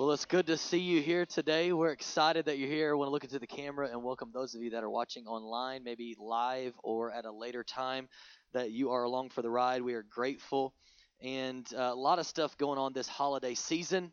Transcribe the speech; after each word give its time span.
Well, 0.00 0.12
it's 0.12 0.24
good 0.24 0.46
to 0.46 0.56
see 0.56 0.78
you 0.78 1.02
here 1.02 1.26
today. 1.26 1.74
We're 1.74 1.90
excited 1.90 2.46
that 2.46 2.56
you're 2.56 2.70
here. 2.70 2.92
I 2.92 2.94
want 2.94 3.08
to 3.08 3.12
look 3.12 3.24
into 3.24 3.38
the 3.38 3.46
camera 3.46 3.90
and 3.92 4.02
welcome 4.02 4.30
those 4.32 4.54
of 4.54 4.62
you 4.62 4.70
that 4.70 4.82
are 4.82 4.88
watching 4.88 5.26
online, 5.26 5.84
maybe 5.84 6.16
live 6.18 6.72
or 6.82 7.12
at 7.12 7.26
a 7.26 7.30
later 7.30 7.62
time, 7.62 8.08
that 8.54 8.70
you 8.70 8.92
are 8.92 9.02
along 9.02 9.28
for 9.28 9.42
the 9.42 9.50
ride. 9.50 9.82
We 9.82 9.92
are 9.92 10.02
grateful. 10.02 10.72
And 11.20 11.70
uh, 11.76 11.90
a 11.92 11.94
lot 11.94 12.18
of 12.18 12.24
stuff 12.24 12.56
going 12.56 12.78
on 12.78 12.94
this 12.94 13.08
holiday 13.08 13.52
season. 13.52 14.10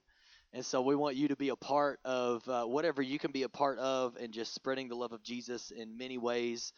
And 0.52 0.66
so 0.66 0.82
we 0.82 0.94
want 0.94 1.16
you 1.16 1.30
to 1.30 1.38
be 1.38 1.48
a 1.48 1.55
part 1.55 2.02
of 2.04 2.46
uh, 2.50 2.66
whatever 2.66 3.02
you 3.02 3.18
can 3.18 3.32
be 3.32 3.44
a 3.44 3.50
part 3.50 3.80
of 3.80 4.18
and 4.18 4.34
just 4.34 4.54
spreading 4.54 4.90
the 4.90 4.96
love 4.96 5.14
of 5.14 5.24
Jesus 5.24 5.72
in 5.72 5.98
many 5.98 6.18
ways. 6.18 6.74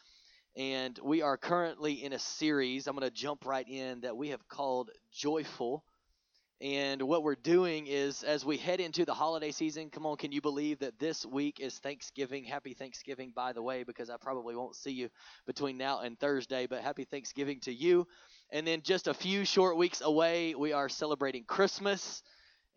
And 0.56 1.00
we 1.04 1.24
are 1.24 1.36
currently 1.36 1.94
in 1.94 2.14
a 2.14 2.20
series, 2.20 2.86
I'm 2.86 2.96
going 2.96 3.10
to 3.10 3.16
jump 3.16 3.48
right 3.48 3.68
in, 3.68 4.02
that 4.02 4.16
we 4.16 4.30
have 4.30 4.48
called 4.48 4.92
Joyful. 5.12 5.84
And 6.62 7.02
what 7.04 7.24
we're 7.24 7.36
doing 7.36 7.88
is, 7.88 8.22
as 8.22 8.44
we 8.44 8.58
head 8.58 8.82
into 8.82 9.06
the 9.06 9.14
holiday 9.14 9.52
season, 9.52 9.90
come 9.90 10.06
on, 10.06 10.18
can 10.18 10.34
you 10.34 10.42
believe 10.42 10.80
that 10.80 11.00
this 11.00 11.26
week 11.26 11.62
is 11.62 11.80
Thanksgiving? 11.80 12.44
Happy 12.44 12.74
Thanksgiving, 12.74 13.32
by 13.34 13.54
the 13.54 13.62
way, 13.62 13.84
because 13.84 14.10
I 14.10 14.18
probably 14.18 14.58
won't 14.58 14.76
see 14.76 14.92
you 14.92 15.10
between 15.48 15.78
now 15.78 16.02
and 16.02 16.20
Thursday, 16.20 16.68
but 16.68 16.82
happy 16.82 17.06
Thanksgiving 17.06 17.62
to 17.62 17.74
you. 17.74 18.08
And 18.52 18.68
then 18.68 18.82
just 18.82 19.08
a 19.08 19.14
few 19.14 19.46
short 19.46 19.78
weeks 19.78 20.02
away, 20.02 20.54
we 20.54 20.74
are 20.74 20.90
celebrating 20.90 21.46
Christmas. 21.46 22.24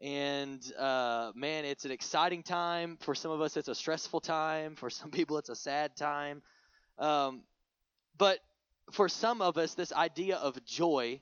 And 0.01 0.62
uh, 0.79 1.33
man, 1.35 1.65
it's 1.65 1.85
an 1.85 1.91
exciting 1.91 2.45
time. 2.45 2.99
For 3.01 3.17
some 3.17 3.33
of 3.33 3.41
us, 3.41 3.57
it's 3.57 3.69
a 3.69 3.75
stressful 3.75 4.21
time. 4.21 4.77
For 4.77 4.91
some 4.91 5.11
people, 5.12 5.39
it's 5.39 5.49
a 5.49 5.57
sad 5.57 5.97
time. 5.97 6.43
Um, 7.01 7.43
but 8.17 8.39
for 8.93 9.09
some 9.09 9.43
of 9.43 9.59
us, 9.59 9.75
this 9.75 9.93
idea 9.93 10.37
of 10.37 10.65
joy 10.65 11.21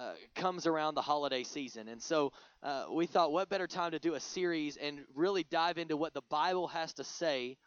uh, 0.00 0.14
comes 0.34 0.66
around 0.66 0.94
the 0.94 1.02
holiday 1.02 1.42
season. 1.42 1.88
And 1.88 2.00
so 2.00 2.32
uh, 2.62 2.86
we 2.90 3.06
thought, 3.06 3.32
what 3.32 3.50
better 3.50 3.66
time 3.66 3.90
to 3.90 3.98
do 3.98 4.14
a 4.14 4.20
series 4.20 4.78
and 4.78 5.00
really 5.14 5.44
dive 5.44 5.76
into 5.76 5.96
what 5.96 6.14
the 6.14 6.22
Bible 6.30 6.68
has 6.68 6.94
to 6.94 7.04
say 7.04 7.58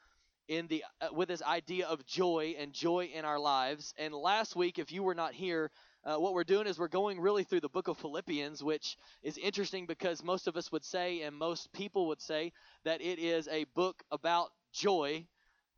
in 0.47 0.67
the 0.67 0.83
uh, 0.99 1.09
with 1.13 1.27
this 1.27 1.43
idea 1.43 1.87
of 1.87 2.05
joy 2.05 2.55
and 2.57 2.73
joy 2.73 3.09
in 3.13 3.23
our 3.23 3.39
lives. 3.39 3.93
And 3.97 4.13
last 4.13 4.55
week, 4.55 4.79
if 4.79 4.91
you 4.91 5.03
were 5.03 5.13
not 5.13 5.33
here, 5.33 5.69
uh, 6.05 6.15
what 6.17 6.33
we're 6.33 6.43
doing 6.43 6.65
is 6.65 6.79
we're 6.79 6.87
going 6.87 7.19
really 7.19 7.43
through 7.43 7.61
the 7.61 7.69
book 7.69 7.87
of 7.87 7.97
Philippians, 7.97 8.63
which 8.63 8.97
is 9.21 9.37
interesting 9.37 9.85
because 9.85 10.23
most 10.23 10.47
of 10.47 10.57
us 10.57 10.71
would 10.71 10.83
say, 10.83 11.21
and 11.21 11.35
most 11.35 11.71
people 11.71 12.07
would 12.07 12.21
say, 12.21 12.51
that 12.83 12.99
it 13.01 13.19
is 13.19 13.47
a 13.47 13.65
book 13.75 14.03
about 14.11 14.49
joy 14.73 15.25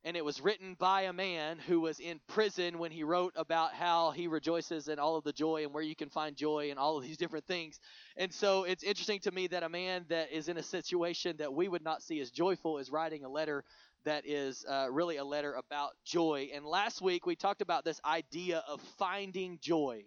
and 0.05 0.15
it 0.15 0.23
was 0.23 0.39
written 0.39 0.75
by 0.77 1.01
a 1.01 1.13
man 1.13 1.57
who 1.57 1.81
was 1.81 1.99
in 1.99 2.19
prison 2.27 2.77
when 2.77 2.91
he 2.91 3.03
wrote 3.03 3.33
about 3.35 3.73
how 3.73 4.11
he 4.11 4.27
rejoices 4.27 4.87
in 4.87 4.99
all 4.99 5.15
of 5.15 5.23
the 5.23 5.33
joy 5.33 5.63
and 5.63 5.73
where 5.73 5.81
you 5.81 5.95
can 5.95 6.09
find 6.09 6.35
joy 6.35 6.69
and 6.69 6.77
all 6.77 6.95
of 6.95 7.03
these 7.03 7.17
different 7.17 7.47
things. 7.47 7.79
And 8.15 8.31
so 8.31 8.65
it's 8.65 8.83
interesting 8.83 9.19
to 9.21 9.31
me 9.31 9.47
that 9.47 9.63
a 9.63 9.69
man 9.69 10.05
that 10.09 10.31
is 10.31 10.47
in 10.47 10.57
a 10.57 10.63
situation 10.63 11.37
that 11.39 11.51
we 11.51 11.67
would 11.67 11.83
not 11.83 12.03
see 12.03 12.19
as 12.19 12.29
joyful 12.29 12.77
is 12.77 12.91
writing 12.91 13.25
a 13.25 13.29
letter 13.29 13.63
that 14.05 14.27
is 14.27 14.63
uh, 14.69 14.87
really 14.91 15.17
a 15.17 15.25
letter 15.25 15.55
about 15.55 15.93
joy. 16.05 16.49
And 16.53 16.63
last 16.63 17.01
week 17.01 17.25
we 17.25 17.35
talked 17.35 17.63
about 17.63 17.83
this 17.83 17.99
idea 18.05 18.63
of 18.67 18.79
finding 18.99 19.57
joy 19.59 20.05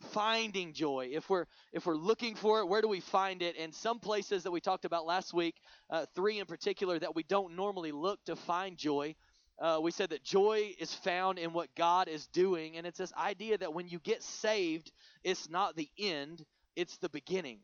finding 0.00 0.72
joy 0.72 1.08
if 1.12 1.28
we're 1.30 1.46
if 1.72 1.86
we're 1.86 1.96
looking 1.96 2.34
for 2.34 2.60
it 2.60 2.66
where 2.66 2.82
do 2.82 2.88
we 2.88 3.00
find 3.00 3.42
it 3.42 3.56
and 3.58 3.74
some 3.74 3.98
places 3.98 4.42
that 4.42 4.50
we 4.50 4.60
talked 4.60 4.84
about 4.84 5.06
last 5.06 5.32
week 5.32 5.56
uh, 5.90 6.04
three 6.14 6.38
in 6.38 6.46
particular 6.46 6.98
that 6.98 7.14
we 7.14 7.22
don't 7.22 7.54
normally 7.54 7.92
look 7.92 8.22
to 8.24 8.36
find 8.36 8.76
joy 8.76 9.14
uh, 9.60 9.78
we 9.80 9.90
said 9.90 10.10
that 10.10 10.22
joy 10.22 10.74
is 10.78 10.92
found 10.92 11.38
in 11.38 11.52
what 11.52 11.68
god 11.76 12.08
is 12.08 12.26
doing 12.28 12.76
and 12.76 12.86
it's 12.86 12.98
this 12.98 13.12
idea 13.14 13.56
that 13.56 13.72
when 13.72 13.88
you 13.88 13.98
get 14.00 14.22
saved 14.22 14.92
it's 15.22 15.48
not 15.48 15.76
the 15.76 15.88
end 15.98 16.44
it's 16.76 16.96
the 16.98 17.08
beginning 17.08 17.58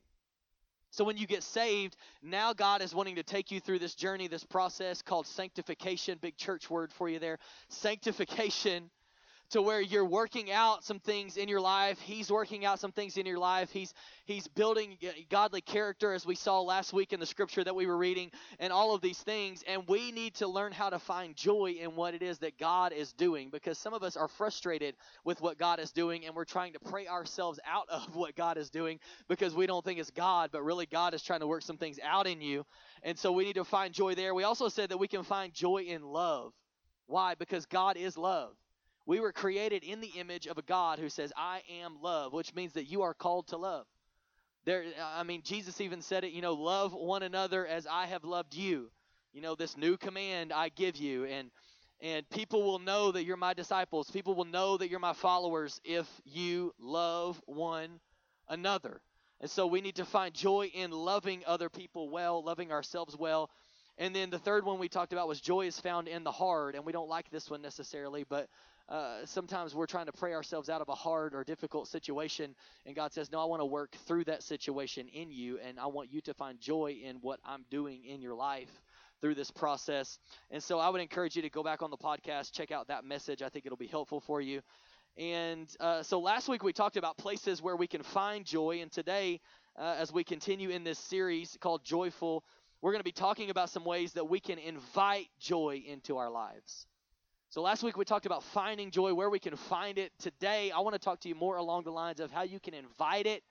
so 0.93 1.05
when 1.05 1.17
you 1.17 1.27
get 1.27 1.45
saved, 1.45 1.97
now 2.21 2.53
God 2.53 2.83
is 2.83 2.95
wanting 2.95 3.15
to 3.15 3.23
take 3.23 3.53
you 3.53 3.61
through 3.61 3.79
this 3.79 3.95
journey, 3.95 4.27
this 4.27 4.43
process 4.45 5.03
called 5.03 5.27
sanctification. 5.27 6.19
Big 6.21 6.37
church 6.37 6.69
word 6.69 6.93
for 6.93 7.09
you 7.09 7.21
there. 7.21 7.39
Sanctification 7.69 8.91
to 9.51 9.61
where 9.61 9.81
you're 9.81 10.05
working 10.05 10.51
out 10.51 10.85
some 10.85 11.01
things 11.01 11.37
in 11.37 11.49
your 11.49 11.61
life. 11.61 11.99
He's 12.01 12.31
working 12.31 12.65
out 12.65 12.79
some 12.79 12.93
things 12.93 13.17
in 13.17 13.27
your 13.27 13.39
life. 13.39 13.71
He's 13.71 13.93
he's 14.25 14.47
building 14.47 14.97
uh, 15.03 15.11
godly 15.29 15.61
character 15.61 16.13
as 16.13 16.25
we 16.25 16.35
saw 16.35 16.61
last 16.61 16.93
week 16.93 17.13
in 17.13 17.21
the 17.21 17.27
scripture 17.27 17.65
that 17.65 17.75
we 17.75 17.87
were 17.87 17.97
reading 17.97 18.31
and 18.61 18.73
all 18.73 18.95
of 18.95 19.01
these 19.01 19.19
things 19.19 19.65
and 19.67 19.83
we 19.89 20.13
need 20.13 20.35
to 20.37 20.47
learn 20.47 20.71
how 20.73 20.89
to 20.89 20.99
find 20.99 21.35
joy 21.35 21.77
in 21.81 21.97
what 21.97 22.15
it 22.15 22.23
is 22.23 22.39
that 22.39 22.59
God 22.59 22.93
is 22.93 23.13
doing 23.13 23.51
because 23.51 23.77
some 23.77 23.93
of 23.93 24.03
us 24.05 24.17
are 24.17 24.29
frustrated 24.29 24.95
with 25.25 25.41
what 25.41 25.59
God 25.59 25.81
is 25.81 25.91
doing 25.91 26.27
and 26.27 26.35
we're 26.35 26.45
trying 26.45 26.73
to 26.75 26.81
pray 26.81 27.09
ourselves 27.09 27.59
out 27.67 27.89
of 27.91 28.15
what 28.15 28.37
God 28.37 28.57
is 28.57 28.71
doing 28.71 29.01
because 29.29 29.55
we 29.55 29.67
don't 29.67 29.85
think 29.85 29.99
it's 29.99 30.11
God, 30.11 30.51
but 30.53 30.63
really 30.63 30.87
God 30.87 31.15
is 31.15 31.23
trying 31.23 31.41
to 31.41 31.47
work 31.47 31.63
some 31.63 31.77
things 31.77 31.99
out 32.05 32.27
in 32.27 32.41
you. 32.41 32.65
And 33.03 33.19
so 33.19 33.33
we 33.33 33.45
need 33.45 33.55
to 33.55 33.65
find 33.65 33.93
joy 33.93 34.15
there. 34.15 34.35
We 34.35 34.45
also 34.45 34.69
said 34.69 34.91
that 34.91 34.99
we 34.99 35.09
can 35.09 35.25
find 35.25 35.53
joy 35.53 35.83
in 35.89 36.03
love. 36.03 36.53
Why? 37.07 37.35
Because 37.35 37.67
God 37.67 37.97
is 37.97 38.17
love. 38.17 38.55
We 39.07 39.21
were 39.21 39.33
created 39.33 39.83
in 39.83 40.01
the 40.01 40.13
image 40.19 40.47
of 40.47 40.59
a 40.59 40.63
God 40.63 40.99
who 40.99 41.09
says, 41.09 41.33
I 41.37 41.63
am 41.83 41.97
love, 42.03 42.33
which 42.33 42.55
means 42.55 42.75
that 42.75 42.85
you 42.85 43.03
are 43.03 43.15
called 43.15 43.49
to 43.49 43.57
love. 43.57 43.87
There, 44.67 44.85
I 45.03 45.23
mean, 45.23 45.43
Jesus 45.43 45.81
even 45.81 46.03
said 46.03 46.25
it, 46.25 46.33
you 46.33 46.43
know, 46.43 46.53
love 46.53 46.93
one 46.93 47.23
another 47.23 47.67
as 47.67 47.87
I 47.87 48.07
have 48.07 48.25
loved 48.25 48.55
you. 48.55 48.91
You 49.33 49.41
know, 49.41 49.55
this 49.55 49.77
new 49.77 49.97
command 49.97 50.53
I 50.53 50.69
give 50.69 50.97
you. 50.97 51.25
And 51.25 51.51
and 52.03 52.29
people 52.31 52.63
will 52.63 52.79
know 52.79 53.13
that 53.13 53.25
you're 53.25 53.37
my 53.37 53.53
disciples. 53.53 54.11
People 54.11 54.35
will 54.35 54.47
know 54.47 54.79
that 54.79 54.89
you're 54.89 54.99
my 54.99 55.13
followers 55.13 55.81
if 55.85 56.07
you 56.25 56.75
love 56.79 57.41
one 57.45 58.01
another. 58.49 59.03
And 59.41 59.51
so 59.51 59.67
we 59.67 59.83
need 59.83 59.97
to 59.97 60.07
find 60.07 60.35
joy 60.35 60.71
in 60.73 60.91
loving 60.93 61.43
other 61.47 61.69
people 61.69 62.09
well, 62.09 62.43
loving 62.43 62.73
ourselves 62.73 63.17
well. 63.17 63.51
And 63.99 64.15
then 64.15 64.31
the 64.31 64.39
third 64.39 64.65
one 64.65 64.79
we 64.79 64.89
talked 64.89 65.13
about 65.13 65.29
was 65.29 65.43
joy 65.43 65.67
is 65.67 65.79
found 65.79 66.09
in 66.09 66.25
the 66.25 66.33
hard. 66.33 66.75
And 66.75 66.87
we 66.87 66.93
don't 66.93 67.09
like 67.09 67.31
this 67.31 67.51
one 67.51 67.61
necessarily, 67.61 68.25
but 68.27 68.49
uh, 68.91 69.25
sometimes 69.25 69.75
we're 69.75 69.87
trying 69.87 70.07
to 70.07 70.13
pray 70.13 70.35
ourselves 70.35 70.69
out 70.69 70.81
of 70.81 70.89
a 70.89 70.95
hard 70.95 71.35
or 71.35 71.45
difficult 71.45 71.87
situation, 71.87 72.57
and 72.85 72.97
God 72.97 73.13
says, 73.13 73.31
No, 73.31 73.41
I 73.41 73.45
want 73.45 73.61
to 73.61 73.67
work 73.67 73.95
through 74.07 74.25
that 74.25 74.43
situation 74.43 75.07
in 75.09 75.31
you, 75.31 75.59
and 75.65 75.79
I 75.79 75.87
want 75.87 76.13
you 76.13 76.21
to 76.23 76.35
find 76.35 76.61
joy 76.61 76.99
in 77.03 77.17
what 77.21 77.39
I'm 77.45 77.65
doing 77.71 78.05
in 78.05 78.21
your 78.21 78.35
life 78.35 78.71
through 79.21 79.37
this 79.37 79.51
process. 79.51 80.19
And 80.51 80.63
so 80.63 80.81
I 80.81 80.89
would 80.89 81.01
encourage 81.01 81.37
you 81.37 81.43
to 81.43 81.51
go 81.51 81.63
back 81.63 81.83
on 81.83 81.91
the 81.91 81.97
podcast, 81.97 82.53
check 82.53 82.73
out 82.73 82.89
that 82.89 83.05
message. 83.05 83.43
I 83.43 83.49
think 83.49 83.65
it'll 83.65 83.79
be 83.79 83.87
helpful 83.87 84.21
for 84.21 84.41
you. 84.41 84.61
And 85.17 85.69
uh, 85.79 86.03
so 86.03 86.19
last 86.21 86.49
week 86.49 86.65
we 86.65 86.73
talked 86.73 86.97
about 86.97 87.17
places 87.17 87.63
where 87.63 87.77
we 87.77 87.87
can 87.87 88.03
find 88.03 88.45
joy, 88.45 88.81
and 88.81 88.91
today, 88.91 89.41
uh, 89.79 89.97
as 89.99 90.13
we 90.13 90.25
continue 90.25 90.71
in 90.71 90.83
this 90.83 90.99
series 90.99 91.57
called 91.61 91.85
Joyful, 91.85 92.43
we're 92.83 92.93
going 92.93 93.01
to 93.01 93.05
be 93.05 93.13
talking 93.13 93.51
about 93.51 93.71
some 93.71 93.85
ways 93.85 94.15
that 94.15 94.29
we 94.29 94.41
can 94.41 94.59
invite 94.59 95.29
joy 95.39 95.83
into 95.87 96.17
our 96.17 96.31
lives. 96.31 96.87
So 97.51 97.63
last 97.63 97.83
week 97.83 97.97
we 97.97 98.05
talked 98.05 98.27
about 98.27 98.45
finding 98.45 98.93
joy, 98.93 99.13
where 99.13 99.29
we 99.29 99.41
can 99.41 99.57
find 99.57 99.99
it. 99.99 100.13
Today 100.21 100.71
I 100.71 100.79
want 100.79 100.95
to 100.95 101.01
talk 101.01 101.19
to 101.23 101.29
you 101.29 101.35
more 101.35 101.57
along 101.57 101.83
the 101.83 101.91
lines 101.91 102.21
of 102.21 102.31
how 102.31 102.43
you 102.43 102.61
can 102.61 102.75
invite 102.75 103.27
it 103.27 103.43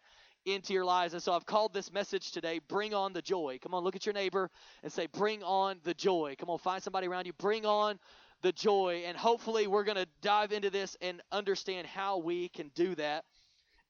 into 0.45 0.71
your 0.71 0.85
lives. 0.85 1.13
And 1.13 1.21
so 1.21 1.33
I've 1.33 1.45
called 1.45 1.73
this 1.73 1.91
message 1.91 2.31
today, 2.31 2.61
Bring 2.69 2.93
On 2.93 3.11
the 3.11 3.21
Joy. 3.21 3.59
Come 3.61 3.73
on, 3.73 3.83
look 3.83 3.97
at 3.97 4.05
your 4.05 4.13
neighbor 4.13 4.49
and 4.83 4.93
say, 4.93 5.07
Bring 5.07 5.43
on 5.43 5.81
the 5.83 5.93
joy. 5.93 6.35
Come 6.39 6.49
on, 6.49 6.59
find 6.59 6.81
somebody 6.81 7.07
around 7.07 7.25
you, 7.25 7.33
bring 7.33 7.65
on 7.65 7.99
the 8.41 8.53
joy. 8.53 9.03
And 9.05 9.17
hopefully 9.17 9.67
we're 9.67 9.83
going 9.83 9.97
to 9.97 10.07
dive 10.21 10.53
into 10.53 10.69
this 10.69 10.95
and 11.01 11.21
understand 11.29 11.85
how 11.85 12.19
we 12.19 12.47
can 12.47 12.71
do 12.75 12.95
that. 12.95 13.25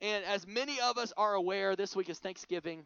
And 0.02 0.26
as 0.26 0.48
many 0.48 0.80
of 0.80 0.98
us 0.98 1.14
are 1.18 1.36
aware, 1.36 1.76
this 1.76 1.96
week 1.96 2.10
is 2.10 2.18
Thanksgiving, 2.18 2.84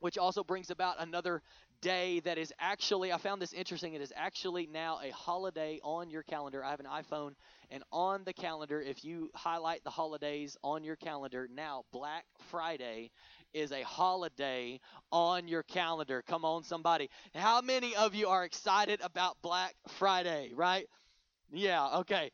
which 0.00 0.16
also 0.16 0.42
brings 0.42 0.70
about 0.70 0.96
another 0.98 1.42
day 1.80 2.20
that 2.20 2.38
is 2.38 2.52
actually, 2.58 3.12
I 3.12 3.18
found 3.18 3.40
this 3.40 3.52
interesting. 3.52 3.94
It 3.94 4.00
is 4.00 4.12
actually 4.16 4.66
now 4.66 5.00
a 5.02 5.10
holiday 5.10 5.80
on 5.82 6.10
your 6.10 6.22
calendar. 6.22 6.64
I 6.64 6.70
have 6.70 6.80
an 6.80 6.86
iPhone, 6.86 7.32
and 7.70 7.82
on 7.92 8.24
the 8.24 8.32
calendar, 8.32 8.80
if 8.80 9.04
you 9.04 9.30
highlight 9.34 9.84
the 9.84 9.90
holidays 9.90 10.56
on 10.62 10.84
your 10.84 10.96
calendar, 10.96 11.48
now 11.52 11.84
Black 11.92 12.24
Friday 12.50 13.10
is 13.54 13.72
a 13.72 13.82
holiday 13.82 14.80
on 15.10 15.48
your 15.48 15.62
calendar. 15.62 16.22
Come 16.26 16.44
on, 16.44 16.62
somebody. 16.62 17.10
How 17.34 17.60
many 17.60 17.96
of 17.96 18.14
you 18.14 18.28
are 18.28 18.44
excited 18.44 19.00
about 19.02 19.36
Black 19.42 19.74
Friday, 19.88 20.52
right? 20.54 20.86
Yeah, 21.50 21.98
okay 22.00 22.30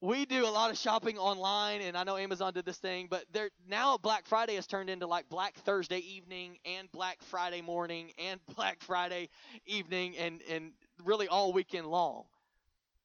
we 0.00 0.24
do 0.26 0.46
a 0.46 0.48
lot 0.50 0.70
of 0.70 0.78
shopping 0.78 1.18
online 1.18 1.80
and 1.80 1.96
i 1.96 2.04
know 2.04 2.16
amazon 2.16 2.52
did 2.52 2.64
this 2.64 2.78
thing 2.78 3.08
but 3.10 3.24
there 3.32 3.50
now 3.68 3.96
black 3.96 4.26
friday 4.26 4.54
has 4.54 4.66
turned 4.66 4.88
into 4.88 5.06
like 5.06 5.28
black 5.28 5.54
thursday 5.64 5.98
evening 5.98 6.56
and 6.64 6.90
black 6.92 7.20
friday 7.22 7.60
morning 7.60 8.12
and 8.18 8.38
black 8.56 8.80
friday 8.80 9.28
evening 9.66 10.16
and 10.16 10.40
and 10.50 10.72
really 11.04 11.28
all 11.28 11.52
weekend 11.52 11.86
long. 11.86 12.24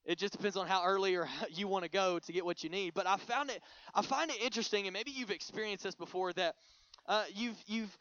It 0.04 0.18
just 0.18 0.34
depends 0.34 0.56
on 0.56 0.66
how 0.66 0.84
early 0.84 1.14
or 1.14 1.24
how 1.24 1.46
you 1.50 1.66
want 1.66 1.84
to 1.84 1.90
go 1.90 2.18
to 2.18 2.32
get 2.32 2.44
what 2.44 2.62
you 2.62 2.68
need. 2.70 2.94
But 2.94 3.06
i 3.06 3.16
found 3.16 3.50
it 3.50 3.62
i 3.94 4.02
find 4.02 4.30
it 4.30 4.40
interesting 4.42 4.86
and 4.86 4.92
maybe 4.92 5.10
you've 5.10 5.30
experienced 5.30 5.84
this 5.84 5.94
before 5.94 6.32
that 6.34 6.56
uh, 7.06 7.24
you've 7.34 7.56
you've 7.66 7.96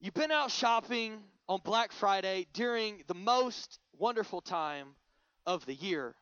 you've 0.00 0.14
been 0.14 0.30
out 0.30 0.50
shopping 0.50 1.18
on 1.48 1.60
black 1.64 1.92
friday 1.92 2.46
during 2.52 3.02
the 3.06 3.14
most 3.14 3.78
wonderful 3.98 4.40
time 4.40 4.88
of 5.46 5.64
the 5.66 5.74
year 5.74 6.14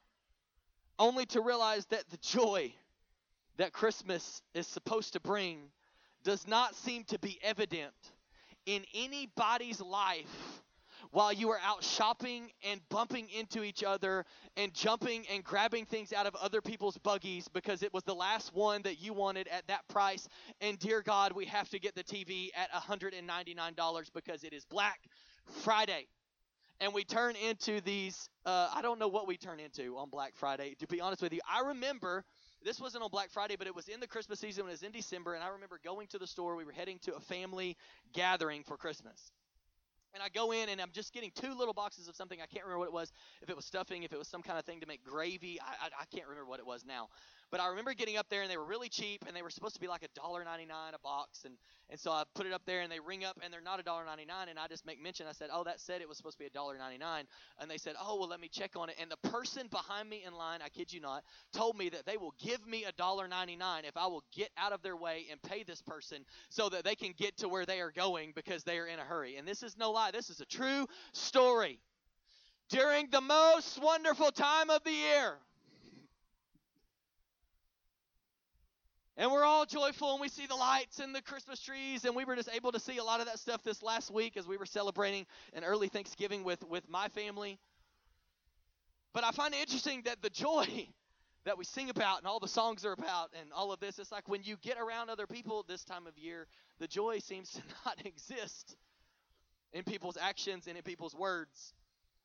only 1.01 1.27
to 1.27 1.41
realize 1.41 1.87
that 1.87 2.09
the 2.11 2.19
joy 2.19 2.73
that 3.57 3.73
Christmas 3.73 4.43
is 4.55 4.67
supposed 4.67 5.15
to 5.15 5.21
bring 5.21 5.59
does 6.23 6.47
not 6.47 6.77
seem 6.77 7.03
to 7.05 7.19
be 7.19 7.39
evident 7.43 7.95
in 8.67 8.85
anybody's 8.95 9.81
life 9.81 10.61
while 11.13 11.33
you 11.33 11.51
are 11.51 11.59
out 11.65 11.83
shopping 11.83 12.51
and 12.63 12.81
bumping 12.91 13.29
into 13.31 13.65
each 13.65 13.83
other 13.83 14.25
and 14.59 14.73
jumping 14.75 15.25
and 15.33 15.43
grabbing 15.43 15.87
things 15.87 16.13
out 16.13 16.27
of 16.27 16.35
other 16.37 16.61
people's 16.61 16.99
buggies 16.99 17.49
because 17.49 17.83
it 17.83 17.93
was 17.93 18.05
the 18.05 18.15
last 18.15 18.55
one 18.55 18.83
that 18.83 19.01
you 19.01 19.15
wanted 19.15 19.49
at 19.49 19.67
that 19.67 19.89
price. 19.89 20.29
And 20.61 20.79
dear 20.79 21.03
God, 21.03 21.33
we 21.33 21.47
have 21.47 21.71
to 21.71 21.79
get 21.79 21.95
the 21.95 22.05
TV 22.05 22.51
at 22.55 22.71
$199 22.71 24.11
because 24.15 24.45
it 24.45 24.53
is 24.53 24.67
Black 24.67 25.01
Friday. 25.63 26.07
And 26.81 26.95
we 26.95 27.05
turn 27.05 27.37
into 27.37 27.83
these, 27.83 28.31
uh, 28.47 28.71
I 28.75 28.81
don't 28.81 28.99
know 28.99 29.09
what 29.09 29.29
we 29.29 29.37
turn 29.37 29.61
into 29.61 29.99
on 29.99 30.09
Black 30.09 30.35
Friday, 30.35 30.75
to 30.79 30.87
be 30.87 30.99
honest 30.99 31.21
with 31.21 31.35
you. 31.35 31.41
I 31.47 31.61
remember 31.69 32.25
this 32.65 32.81
wasn't 32.81 33.05
on 33.05 33.11
Black 33.11 33.31
Friday, 33.31 33.57
but 33.59 33.67
it 33.67 33.75
was 33.75 33.89
in 33.89 34.01
the 34.01 34.07
Christmas 34.07 34.41
season 34.41 34.65
when 34.65 34.71
it 34.71 34.75
was 34.75 34.83
in 34.83 34.93
December, 34.93 35.35
and 35.35 35.45
I 35.45 35.49
remember 35.49 35.79
going 35.85 36.07
to 36.09 36.19
the 36.19 36.27
store. 36.27 36.57
We 36.57 36.65
were 36.65 36.73
heading 36.73 36.99
to 37.03 37.15
a 37.15 37.21
family 37.21 37.77
gathering 38.15 38.63
for 38.65 38.79
Christmas. 38.79 39.31
And 40.15 40.23
I 40.23 40.29
go 40.29 40.53
in 40.53 40.69
and 40.71 40.81
I'm 40.81 40.91
just 40.93 41.13
getting 41.13 41.31
two 41.35 41.55
little 41.55 41.75
boxes 41.75 42.09
of 42.09 42.17
something. 42.17 42.41
I 42.43 42.47
can't 42.47 42.65
remember 42.65 42.81
what 42.81 42.89
it 42.89 42.93
was. 42.93 43.13
If 43.43 43.51
it 43.51 43.55
was 43.55 43.65
stuffing, 43.65 44.03
if 44.03 44.13
it 44.13 44.19
was 44.19 44.27
some 44.27 44.43
kind 44.43 44.59
of 44.59 44.65
thing 44.65 44.81
to 44.81 44.87
make 44.87 45.05
gravy, 45.05 45.61
I, 45.61 45.87
I, 45.87 46.03
I 46.03 46.05
can't 46.17 46.27
remember 46.29 46.49
what 46.49 46.59
it 46.59 46.67
was 46.67 46.85
now. 46.85 47.09
But 47.51 47.61
I 47.61 47.69
remember 47.69 47.95
getting 47.95 48.17
up 48.17 48.29
there 48.31 48.43
and 48.43 48.51
they 48.51 48.57
were 48.57 48.65
really 48.65 48.89
cheap 48.89 49.25
and 49.27 49.35
they 49.35 49.43
were 49.43 49.51
supposed 49.51 49.75
to 49.75 49.81
be 49.81 49.89
like 49.89 50.05
a 50.05 50.21
dollar 50.21 50.45
ninety 50.45 50.67
nine 50.67 50.95
a 50.95 50.99
box. 50.99 51.45
And 51.45 51.55
and 51.89 51.99
so 51.99 52.13
I 52.13 52.23
put 52.35 52.47
it 52.47 52.53
up 52.53 52.63
there 52.67 52.81
and 52.81 52.91
they 52.91 53.01
ring 53.01 53.25
up 53.25 53.39
and 53.43 53.53
they're 53.53 53.61
not 53.61 53.81
a 53.81 53.83
dollar 53.83 54.05
ninety 54.05 54.25
nine. 54.25 54.49
And 54.49 54.59
I 54.59 54.69
just 54.69 54.87
make 54.87 55.03
mention. 55.03 55.27
I 55.27 55.33
said, 55.33 55.49
oh, 55.53 55.65
that 55.65 55.81
said 55.81 56.01
it 56.01 56.09
was 56.09 56.17
supposed 56.17 56.37
to 56.37 56.39
be 56.39 56.47
a 56.47 56.51
dollar 56.51 56.79
ninety 56.79 56.99
nine. 56.99 57.25
And 57.59 57.71
they 57.71 57.79
said, 57.79 57.95
oh, 58.01 58.19
well, 58.19 58.29
let 58.29 58.41
me 58.41 58.49
check 58.49 58.77
on 58.77 58.89
it. 58.89 58.97
And 59.01 59.11
the 59.11 59.29
person 59.29 59.67
behind 59.71 60.09
me 60.09 60.23
in 60.27 60.35
line, 60.35 60.61
I 60.65 60.69
kid 60.69 60.93
you 60.93 61.01
not, 61.01 61.25
told 61.53 61.77
me 61.77 61.89
that 61.89 62.07
they 62.07 62.17
will 62.17 62.35
give 62.39 62.67
me 62.67 62.85
a 62.85 62.93
dollar 62.93 63.27
ninety 63.27 63.57
nine 63.57 63.85
if 63.85 63.97
I 63.97 64.07
will 64.07 64.25
get 64.35 64.51
out 64.57 64.73
of 64.73 64.83
their 64.83 64.97
way 64.97 65.27
and 65.31 65.43
pay 65.43 65.65
this 65.65 65.83
person 65.83 66.25
so 66.49 66.69
that 66.69 66.85
they 66.85 66.95
can 66.95 67.13
get 67.17 67.39
to 67.39 67.49
where 67.49 67.67
they 67.67 67.81
are 67.81 67.91
going 67.91 68.33
because 68.35 68.63
they 68.63 68.79
are 68.79 68.87
in 68.87 68.99
a 68.99 69.05
hurry. 69.05 69.37
And 69.37 69.47
this 69.47 69.63
is 69.63 69.77
no 69.77 69.91
lie. 69.91 70.13
This 70.13 70.31
is 70.31 70.41
a 70.41 70.47
true 70.47 70.87
story. 71.13 71.81
During 72.69 73.09
the 73.11 73.21
most 73.21 73.83
wonderful 73.83 74.31
time 74.31 74.71
of 74.71 74.85
the 74.85 74.93
year, 74.93 75.39
And 79.21 79.31
we're 79.31 79.45
all 79.45 79.67
joyful 79.67 80.13
and 80.13 80.21
we 80.23 80.31
see 80.31 80.47
the 80.47 80.55
lights 80.55 80.99
and 80.99 81.15
the 81.15 81.21
Christmas 81.21 81.61
trees. 81.61 82.07
And 82.07 82.17
we 82.17 82.25
were 82.25 82.37
just 82.37 82.49
able 82.55 82.73
to 82.73 82.81
see 82.81 82.97
a 82.97 83.05
lot 83.05 83.21
of 83.21 83.27
that 83.27 83.39
stuff 83.39 83.63
this 83.63 83.83
last 83.83 84.11
week 84.11 84.39
as 84.39 84.49
we 84.49 84.57
were 84.57 84.65
celebrating 84.65 85.27
an 85.53 85.63
early 85.63 85.89
Thanksgiving 85.89 86.43
with, 86.43 86.67
with 86.67 86.89
my 86.89 87.09
family. 87.09 87.59
But 89.13 89.25
I 89.25 89.33
find 89.33 89.53
it 89.53 89.61
interesting 89.61 90.01
that 90.07 90.23
the 90.23 90.31
joy 90.31 90.89
that 91.45 91.59
we 91.59 91.65
sing 91.65 91.91
about 91.91 92.17
and 92.17 92.27
all 92.27 92.41
the 92.41 92.49
songs 92.49 92.87
are 92.87 92.93
about 92.93 93.29
and 93.39 93.53
all 93.53 93.73
of 93.73 93.81
this, 93.81 93.99
it's 93.99 94.11
like 94.11 94.27
when 94.27 94.43
you 94.43 94.57
get 94.63 94.79
around 94.79 95.11
other 95.11 95.27
people 95.27 95.67
this 95.69 95.85
time 95.85 96.07
of 96.07 96.17
year, 96.17 96.47
the 96.79 96.87
joy 96.87 97.19
seems 97.19 97.51
to 97.53 97.61
not 97.85 97.99
exist 98.07 98.75
in 99.75 99.85
people's 99.85 100.17
actions 100.17 100.67
and 100.67 100.79
in 100.79 100.83
people's 100.83 101.15
words. 101.15 101.75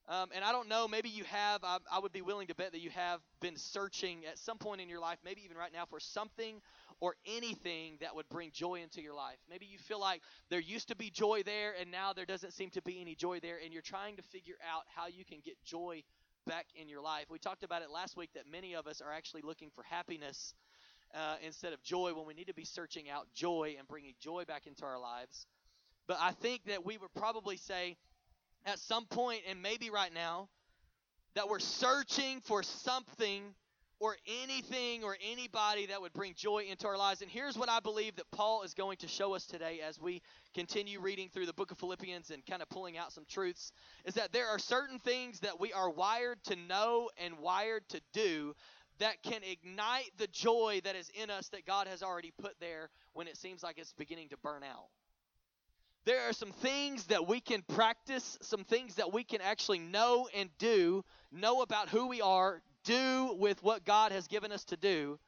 Um, 0.08 0.30
and 0.36 0.44
I 0.44 0.52
don't 0.52 0.70
know, 0.70 0.88
maybe 0.88 1.10
you 1.10 1.24
have, 1.24 1.64
I, 1.64 1.80
I, 1.92 1.98
would 1.98 2.14
be 2.14 2.22
willing 2.22 2.46
to 2.48 2.56
bet 2.56 2.74
that 2.74 2.80
you 2.80 2.92
have 2.92 3.22
been 3.42 3.58
searching 3.58 4.20
at 4.30 4.38
some 4.38 4.60
point 4.60 4.80
in 4.80 4.88
your 4.88 5.00
life, 5.00 5.18
maybe 5.26 5.42
even 5.44 5.58
right 5.58 5.74
now, 5.74 5.86
for 5.90 6.00
something 6.00 6.62
or 7.02 7.16
anything 7.26 7.98
that 8.02 8.16
would 8.16 8.28
bring 8.30 8.52
joy 8.52 8.76
into 8.76 9.02
your 9.02 9.14
life. 9.14 9.38
Maybe 9.50 9.66
you 9.66 9.78
feel 9.78 10.00
like 10.00 10.22
there 10.50 10.60
used 10.60 10.88
to 10.90 10.96
be 10.96 11.10
joy 11.10 11.44
there 11.44 11.74
and 11.80 11.92
now 11.92 12.14
there 12.14 12.26
doesn't 12.26 12.54
seem 12.54 12.70
to 12.72 12.82
be 12.82 13.02
any 13.02 13.16
joy 13.16 13.40
there, 13.40 13.58
and 13.64 13.74
you're 13.74 13.82
trying 13.82 14.16
to 14.16 14.24
figure 14.24 14.56
out 14.74 14.84
how 14.96 15.08
you 15.08 15.26
can 15.26 15.40
get 15.44 15.56
joy 15.64 16.04
back 16.46 16.68
in 16.76 16.88
your 16.88 17.02
life. 17.02 17.26
We 17.30 17.40
talked 17.40 17.64
about 17.64 17.82
it 17.82 17.90
last 17.90 18.16
week 18.16 18.30
that 18.36 18.44
many 18.50 18.76
of 18.76 18.88
us 18.88 19.02
are 19.02 19.12
actually 19.12 19.42
looking 19.42 19.70
for 19.72 19.84
happiness 19.84 20.54
uh, 21.14 21.36
instead 21.44 21.74
of 21.74 21.82
joy 21.84 22.14
when 22.14 22.26
we 22.26 22.34
need 22.34 22.48
to 22.48 22.54
be 22.54 22.66
searching 22.66 23.10
out 23.10 23.28
joy 23.34 23.76
and 23.78 23.88
bringing 23.88 24.14
joy 24.20 24.44
back 24.48 24.68
into 24.68 24.86
our 24.86 25.00
lives. 25.00 25.48
But 26.08 26.18
I 26.20 26.32
think 26.32 26.66
that 26.66 26.86
we 26.86 26.98
would 26.98 27.14
probably 27.16 27.58
say, 27.58 27.98
at 28.66 28.80
some 28.80 29.06
point, 29.06 29.42
and 29.50 29.62
maybe 29.62 29.90
right 29.90 30.14
now, 30.14 30.50
that 31.36 31.50
we're 31.50 31.60
searching 31.60 32.42
for 32.42 32.64
something 32.64 33.44
or 34.00 34.16
anything 34.44 35.04
or 35.04 35.18
anybody 35.32 35.86
that 35.88 36.02
would 36.02 36.14
bring 36.14 36.34
joy 36.36 36.66
into 36.70 36.88
our 36.88 36.98
lives. 36.98 37.22
And 37.22 37.32
here's 37.32 37.58
what 37.58 37.70
I 37.70 37.80
believe 37.80 38.16
that 38.18 38.30
Paul 38.32 38.64
is 38.64 38.74
going 38.74 38.98
to 38.98 39.08
show 39.08 39.34
us 39.34 39.46
today 39.46 39.80
as 39.88 40.00
we 40.00 40.22
continue 40.54 41.00
reading 41.00 41.30
through 41.30 41.46
the 41.46 41.54
book 41.54 41.72
of 41.72 41.78
Philippians 41.78 42.30
and 42.30 42.46
kind 42.46 42.62
of 42.62 42.70
pulling 42.70 42.98
out 42.98 43.14
some 43.14 43.26
truths 43.30 43.72
is 44.04 44.16
that 44.16 44.34
there 44.34 44.48
are 44.48 44.60
certain 44.60 45.00
things 45.00 45.40
that 45.42 45.60
we 45.60 45.72
are 45.72 45.90
wired 45.90 46.44
to 46.46 46.56
know 46.56 47.10
and 47.18 47.40
wired 47.40 47.88
to 47.90 48.02
do 48.14 48.54
that 49.00 49.22
can 49.24 49.42
ignite 49.44 50.12
the 50.18 50.28
joy 50.28 50.82
that 50.84 50.96
is 50.96 51.10
in 51.22 51.30
us 51.30 51.50
that 51.50 51.66
God 51.66 51.88
has 51.88 52.04
already 52.04 52.34
put 52.38 52.60
there 52.60 52.90
when 53.14 53.28
it 53.28 53.38
seems 53.38 53.64
like 53.64 53.78
it's 53.78 53.94
beginning 53.94 54.30
to 54.30 54.38
burn 54.38 54.64
out. 54.64 54.88
There 56.06 56.30
are 56.30 56.34
some 56.34 56.52
things 56.52 57.06
that 57.06 57.28
we 57.28 57.40
can 57.42 57.64
practice, 57.64 58.38
some 58.42 58.64
things 58.64 58.96
that 58.96 59.12
we 59.12 59.24
can 59.24 59.42
actually 59.42 59.80
know 59.80 60.30
and 60.36 60.50
do, 60.60 61.04
know 61.32 61.62
about 61.64 61.90
who 61.90 62.08
we 62.08 62.22
are, 62.22 62.62
do 62.86 63.36
with 63.38 63.62
what 63.62 63.84
God 63.84 64.12
has 64.12 64.28
given 64.28 64.52
us 64.52 64.64
to 64.66 64.78
do, 64.78 65.20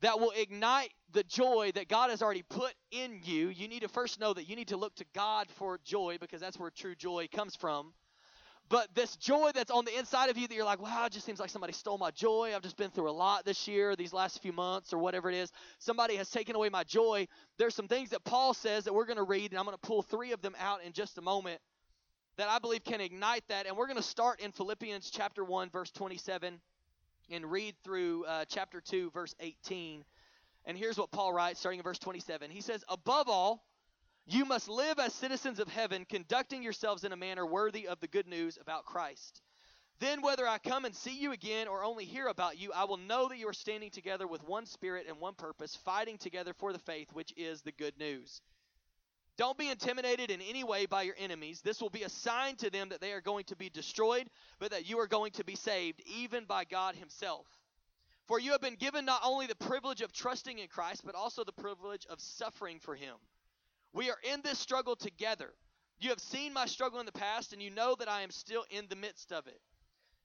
that 0.00 0.20
will 0.20 0.32
ignite 0.36 0.92
the 1.12 1.24
joy 1.24 1.72
that 1.74 1.88
God 1.88 2.10
has 2.10 2.22
already 2.22 2.42
put 2.42 2.72
in 2.90 3.20
you. 3.24 3.48
You 3.48 3.68
need 3.68 3.82
to 3.82 3.88
first 3.88 4.20
know 4.20 4.32
that 4.32 4.48
you 4.48 4.56
need 4.56 4.68
to 4.68 4.76
look 4.76 4.94
to 4.96 5.04
God 5.14 5.48
for 5.56 5.78
joy 5.84 6.18
because 6.20 6.40
that's 6.40 6.58
where 6.58 6.70
true 6.70 6.94
joy 6.94 7.28
comes 7.34 7.56
from. 7.56 7.92
But 8.70 8.94
this 8.94 9.16
joy 9.16 9.50
that's 9.54 9.70
on 9.70 9.86
the 9.86 9.98
inside 9.98 10.28
of 10.28 10.36
you 10.36 10.46
that 10.46 10.54
you're 10.54 10.64
like, 10.64 10.80
wow, 10.80 11.06
it 11.06 11.12
just 11.12 11.24
seems 11.24 11.40
like 11.40 11.48
somebody 11.48 11.72
stole 11.72 11.96
my 11.96 12.10
joy. 12.10 12.52
I've 12.54 12.62
just 12.62 12.76
been 12.76 12.90
through 12.90 13.08
a 13.08 13.12
lot 13.12 13.46
this 13.46 13.66
year, 13.66 13.96
these 13.96 14.12
last 14.12 14.42
few 14.42 14.52
months, 14.52 14.92
or 14.92 14.98
whatever 14.98 15.30
it 15.30 15.36
is. 15.36 15.50
Somebody 15.78 16.16
has 16.16 16.28
taken 16.28 16.54
away 16.54 16.68
my 16.68 16.84
joy. 16.84 17.26
There's 17.56 17.74
some 17.74 17.88
things 17.88 18.10
that 18.10 18.24
Paul 18.24 18.52
says 18.52 18.84
that 18.84 18.92
we're 18.92 19.06
going 19.06 19.16
to 19.16 19.22
read, 19.22 19.52
and 19.52 19.58
I'm 19.58 19.64
going 19.64 19.76
to 19.76 19.86
pull 19.86 20.02
three 20.02 20.32
of 20.32 20.42
them 20.42 20.54
out 20.60 20.84
in 20.84 20.92
just 20.92 21.16
a 21.16 21.22
moment 21.22 21.60
that 22.38 22.48
I 22.48 22.60
believe 22.60 22.84
can 22.84 23.00
ignite 23.00 23.42
that. 23.48 23.66
And 23.66 23.76
we're 23.76 23.88
going 23.88 23.96
to 23.96 24.02
start 24.02 24.40
in 24.40 24.52
Philippians 24.52 25.10
chapter 25.10 25.44
1, 25.44 25.70
verse 25.70 25.90
27, 25.90 26.60
and 27.30 27.50
read 27.50 27.74
through 27.82 28.24
uh, 28.24 28.44
chapter 28.48 28.80
2, 28.80 29.10
verse 29.10 29.34
18. 29.40 30.04
And 30.64 30.78
here's 30.78 30.96
what 30.96 31.10
Paul 31.10 31.32
writes, 31.32 31.58
starting 31.58 31.80
in 31.80 31.84
verse 31.84 31.98
27. 31.98 32.50
He 32.50 32.60
says, 32.60 32.84
Above 32.88 33.28
all, 33.28 33.64
you 34.24 34.44
must 34.44 34.68
live 34.68 35.00
as 35.00 35.12
citizens 35.14 35.58
of 35.58 35.66
heaven, 35.66 36.06
conducting 36.08 36.62
yourselves 36.62 37.02
in 37.02 37.12
a 37.12 37.16
manner 37.16 37.44
worthy 37.44 37.88
of 37.88 37.98
the 37.98 38.06
good 38.06 38.28
news 38.28 38.56
about 38.60 38.84
Christ. 38.84 39.42
Then, 39.98 40.22
whether 40.22 40.46
I 40.46 40.58
come 40.58 40.84
and 40.84 40.94
see 40.94 41.18
you 41.18 41.32
again 41.32 41.66
or 41.66 41.82
only 41.82 42.04
hear 42.04 42.28
about 42.28 42.56
you, 42.56 42.70
I 42.72 42.84
will 42.84 42.98
know 42.98 43.28
that 43.28 43.38
you 43.38 43.48
are 43.48 43.52
standing 43.52 43.90
together 43.90 44.28
with 44.28 44.46
one 44.46 44.64
spirit 44.64 45.06
and 45.08 45.18
one 45.18 45.34
purpose, 45.34 45.74
fighting 45.74 46.18
together 46.18 46.52
for 46.54 46.72
the 46.72 46.78
faith, 46.78 47.08
which 47.12 47.32
is 47.36 47.62
the 47.62 47.72
good 47.72 47.98
news. 47.98 48.42
Don't 49.38 49.56
be 49.56 49.70
intimidated 49.70 50.32
in 50.32 50.40
any 50.42 50.64
way 50.64 50.86
by 50.86 51.02
your 51.02 51.14
enemies. 51.16 51.60
This 51.62 51.80
will 51.80 51.90
be 51.90 52.02
a 52.02 52.08
sign 52.08 52.56
to 52.56 52.70
them 52.70 52.88
that 52.88 53.00
they 53.00 53.12
are 53.12 53.20
going 53.20 53.44
to 53.44 53.56
be 53.56 53.70
destroyed, 53.70 54.28
but 54.58 54.72
that 54.72 54.90
you 54.90 54.98
are 54.98 55.06
going 55.06 55.30
to 55.32 55.44
be 55.44 55.54
saved, 55.54 56.02
even 56.06 56.44
by 56.44 56.64
God 56.64 56.96
Himself. 56.96 57.46
For 58.26 58.40
you 58.40 58.50
have 58.50 58.60
been 58.60 58.74
given 58.74 59.04
not 59.04 59.22
only 59.24 59.46
the 59.46 59.54
privilege 59.54 60.00
of 60.00 60.12
trusting 60.12 60.58
in 60.58 60.66
Christ, 60.66 61.02
but 61.06 61.14
also 61.14 61.44
the 61.44 61.52
privilege 61.52 62.04
of 62.10 62.20
suffering 62.20 62.80
for 62.80 62.96
Him. 62.96 63.14
We 63.92 64.10
are 64.10 64.18
in 64.24 64.42
this 64.42 64.58
struggle 64.58 64.96
together. 64.96 65.54
You 66.00 66.10
have 66.10 66.20
seen 66.20 66.52
my 66.52 66.66
struggle 66.66 66.98
in 66.98 67.06
the 67.06 67.12
past, 67.12 67.52
and 67.52 67.62
you 67.62 67.70
know 67.70 67.94
that 68.00 68.08
I 68.08 68.22
am 68.22 68.32
still 68.32 68.64
in 68.70 68.86
the 68.88 68.96
midst 68.96 69.32
of 69.32 69.46
it. 69.46 69.60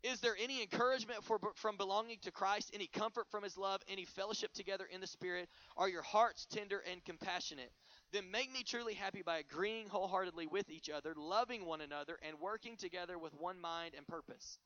Is 0.02 0.22
there 0.22 0.36
any 0.42 0.62
encouragement 0.62 1.24
for, 1.24 1.40
from 1.56 1.78
belonging 1.78 2.18
to 2.24 2.32
Christ, 2.32 2.72
any 2.74 2.88
comfort 2.88 3.28
from 3.30 3.44
his 3.44 3.58
love, 3.58 3.82
any 3.88 4.06
fellowship 4.06 4.54
together 4.54 4.86
in 4.92 5.02
the 5.02 5.08
Spirit? 5.08 5.48
Are 5.78 5.88
your 5.88 6.02
hearts 6.02 6.46
tender 6.46 6.84
and 6.92 7.04
compassionate? 7.06 7.72
Then 8.14 8.30
make 8.30 8.54
me 8.54 8.62
truly 8.62 8.94
happy 8.94 9.24
by 9.24 9.40
agreeing 9.40 9.90
wholeheartedly 9.90 10.46
with 10.46 10.70
each 10.70 10.88
other, 10.88 11.16
loving 11.18 11.66
one 11.66 11.82
another, 11.82 12.20
and 12.22 12.40
working 12.40 12.78
together 12.78 13.18
with 13.18 13.34
one 13.34 13.60
mind 13.60 13.96
and 13.98 14.08
purpose. 14.08 14.60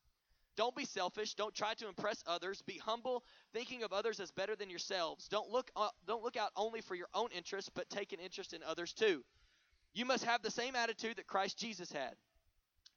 Don't 0.58 0.75
be 0.75 0.84
selfish. 0.84 1.34
Don't 1.34 1.56
try 1.56 1.74
to 1.75 1.88
impress 1.88 2.22
others. 2.27 2.62
Be 2.63 2.77
humble, 2.77 3.24
thinking 3.54 3.84
of 3.84 3.94
others 3.94 4.20
as 4.20 4.32
better 4.32 4.58
than 4.58 4.70
yourselves. 4.70 5.30
Don't 5.30 5.50
look 5.50 5.72
uh, 5.77 5.88
don't 6.06 6.24
look 6.24 6.36
out 6.36 6.51
only 6.58 6.82
for 6.82 6.96
your 6.96 7.08
own 7.13 7.30
interests, 7.32 7.72
but 7.74 7.89
take 7.89 8.12
an 8.12 8.20
interest 8.20 8.51
in 8.51 8.62
others 8.63 8.92
too. 8.92 9.24
You 9.94 10.04
must 10.04 10.25
have 10.25 10.42
the 10.42 10.51
same 10.51 10.75
attitude 10.75 11.16
that 11.16 11.27
Christ 11.27 11.58
Jesus 11.58 11.89
had. 11.89 12.16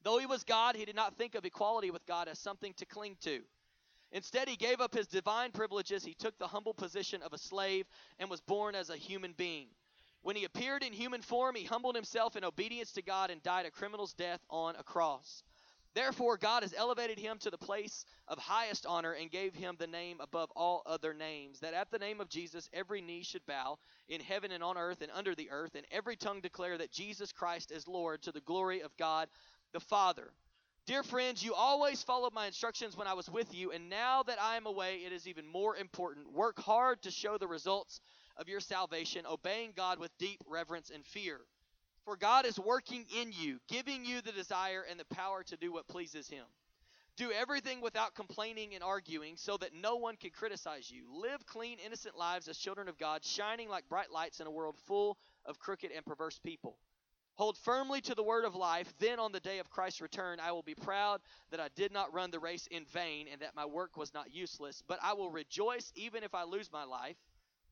Though 0.02 0.18
he 0.18 0.26
was 0.26 0.42
God, 0.42 0.74
he 0.74 0.84
did 0.84 0.96
not 0.96 1.16
think 1.16 1.36
of 1.36 1.44
equality 1.44 1.92
with 1.92 2.04
God 2.06 2.26
as 2.26 2.40
something 2.40 2.74
to 2.78 2.86
cling 2.86 3.16
to. 3.20 3.42
Instead, 4.10 4.48
he 4.48 4.56
gave 4.56 4.80
up 4.80 4.94
his 4.94 5.06
divine 5.06 5.52
privileges. 5.52 6.04
He 6.04 6.14
took 6.14 6.36
the 6.38 6.48
humble 6.48 6.74
position 6.74 7.22
of 7.22 7.32
a 7.32 7.38
slave 7.38 7.86
and 8.18 8.28
was 8.28 8.40
born 8.40 8.74
as 8.74 8.90
a 8.90 8.96
human 8.96 9.32
being. 9.36 9.68
When 10.22 10.36
he 10.36 10.44
appeared 10.44 10.82
in 10.82 10.92
human 10.92 11.22
form, 11.22 11.54
he 11.54 11.64
humbled 11.64 11.94
himself 11.94 12.36
in 12.36 12.44
obedience 12.44 12.92
to 12.92 13.02
God 13.02 13.30
and 13.30 13.42
died 13.42 13.66
a 13.66 13.70
criminal's 13.70 14.12
death 14.12 14.40
on 14.50 14.76
a 14.76 14.82
cross. 14.82 15.42
Therefore, 15.92 16.36
God 16.36 16.62
has 16.62 16.72
elevated 16.76 17.18
him 17.18 17.38
to 17.38 17.50
the 17.50 17.58
place 17.58 18.04
of 18.28 18.38
highest 18.38 18.86
honor 18.86 19.12
and 19.12 19.30
gave 19.30 19.54
him 19.54 19.74
the 19.76 19.88
name 19.88 20.20
above 20.20 20.50
all 20.54 20.82
other 20.86 21.12
names, 21.12 21.60
that 21.60 21.74
at 21.74 21.90
the 21.90 21.98
name 21.98 22.20
of 22.20 22.28
Jesus 22.28 22.68
every 22.72 23.00
knee 23.00 23.24
should 23.24 23.44
bow 23.46 23.78
in 24.08 24.20
heaven 24.20 24.52
and 24.52 24.62
on 24.62 24.78
earth 24.78 25.02
and 25.02 25.10
under 25.12 25.34
the 25.34 25.50
earth, 25.50 25.74
and 25.74 25.86
every 25.90 26.14
tongue 26.14 26.40
declare 26.40 26.78
that 26.78 26.92
Jesus 26.92 27.32
Christ 27.32 27.72
is 27.72 27.88
Lord 27.88 28.22
to 28.22 28.32
the 28.32 28.40
glory 28.42 28.82
of 28.82 28.96
God 28.96 29.28
the 29.72 29.80
Father. 29.80 30.30
Dear 30.86 31.02
friends, 31.02 31.42
you 31.42 31.54
always 31.54 32.02
followed 32.02 32.32
my 32.32 32.46
instructions 32.46 32.96
when 32.96 33.06
I 33.06 33.14
was 33.14 33.28
with 33.28 33.52
you, 33.54 33.72
and 33.72 33.90
now 33.90 34.22
that 34.24 34.40
I 34.40 34.56
am 34.56 34.66
away, 34.66 34.98
it 35.04 35.12
is 35.12 35.26
even 35.26 35.46
more 35.46 35.76
important. 35.76 36.32
Work 36.32 36.60
hard 36.60 37.02
to 37.02 37.10
show 37.10 37.36
the 37.36 37.48
results 37.48 38.00
of 38.40 38.48
your 38.48 38.60
salvation, 38.60 39.26
obeying 39.30 39.72
God 39.76 40.00
with 40.00 40.16
deep 40.18 40.40
reverence 40.48 40.90
and 40.92 41.04
fear. 41.04 41.40
For 42.04 42.16
God 42.16 42.46
is 42.46 42.58
working 42.58 43.04
in 43.20 43.32
you, 43.32 43.60
giving 43.68 44.04
you 44.04 44.22
the 44.22 44.32
desire 44.32 44.84
and 44.90 44.98
the 44.98 45.04
power 45.14 45.44
to 45.44 45.56
do 45.56 45.72
what 45.72 45.86
pleases 45.86 46.28
Him. 46.28 46.46
Do 47.16 47.30
everything 47.30 47.82
without 47.82 48.14
complaining 48.14 48.74
and 48.74 48.82
arguing, 48.82 49.36
so 49.36 49.58
that 49.58 49.74
no 49.74 49.96
one 49.96 50.16
can 50.16 50.30
criticize 50.30 50.90
you. 50.90 51.04
Live 51.12 51.44
clean, 51.44 51.76
innocent 51.84 52.16
lives 52.16 52.48
as 52.48 52.56
children 52.56 52.88
of 52.88 52.96
God, 52.96 53.22
shining 53.22 53.68
like 53.68 53.88
bright 53.90 54.10
lights 54.10 54.40
in 54.40 54.46
a 54.46 54.50
world 54.50 54.76
full 54.86 55.18
of 55.44 55.58
crooked 55.58 55.90
and 55.94 56.04
perverse 56.06 56.40
people. 56.42 56.78
Hold 57.34 57.56
firmly 57.58 58.00
to 58.02 58.14
the 58.14 58.22
word 58.22 58.44
of 58.44 58.54
life. 58.54 58.92
Then, 58.98 59.18
on 59.18 59.32
the 59.32 59.40
day 59.40 59.58
of 59.58 59.70
Christ's 59.70 60.00
return, 60.00 60.40
I 60.40 60.52
will 60.52 60.62
be 60.62 60.74
proud 60.74 61.20
that 61.50 61.60
I 61.60 61.68
did 61.74 61.92
not 61.92 62.12
run 62.12 62.30
the 62.30 62.38
race 62.38 62.66
in 62.70 62.84
vain 62.86 63.28
and 63.30 63.40
that 63.40 63.56
my 63.56 63.66
work 63.66 63.96
was 63.96 64.12
not 64.12 64.34
useless. 64.34 64.82
But 64.86 64.98
I 65.02 65.14
will 65.14 65.30
rejoice 65.30 65.92
even 65.94 66.22
if 66.22 66.34
I 66.34 66.44
lose 66.44 66.70
my 66.72 66.84
life, 66.84 67.16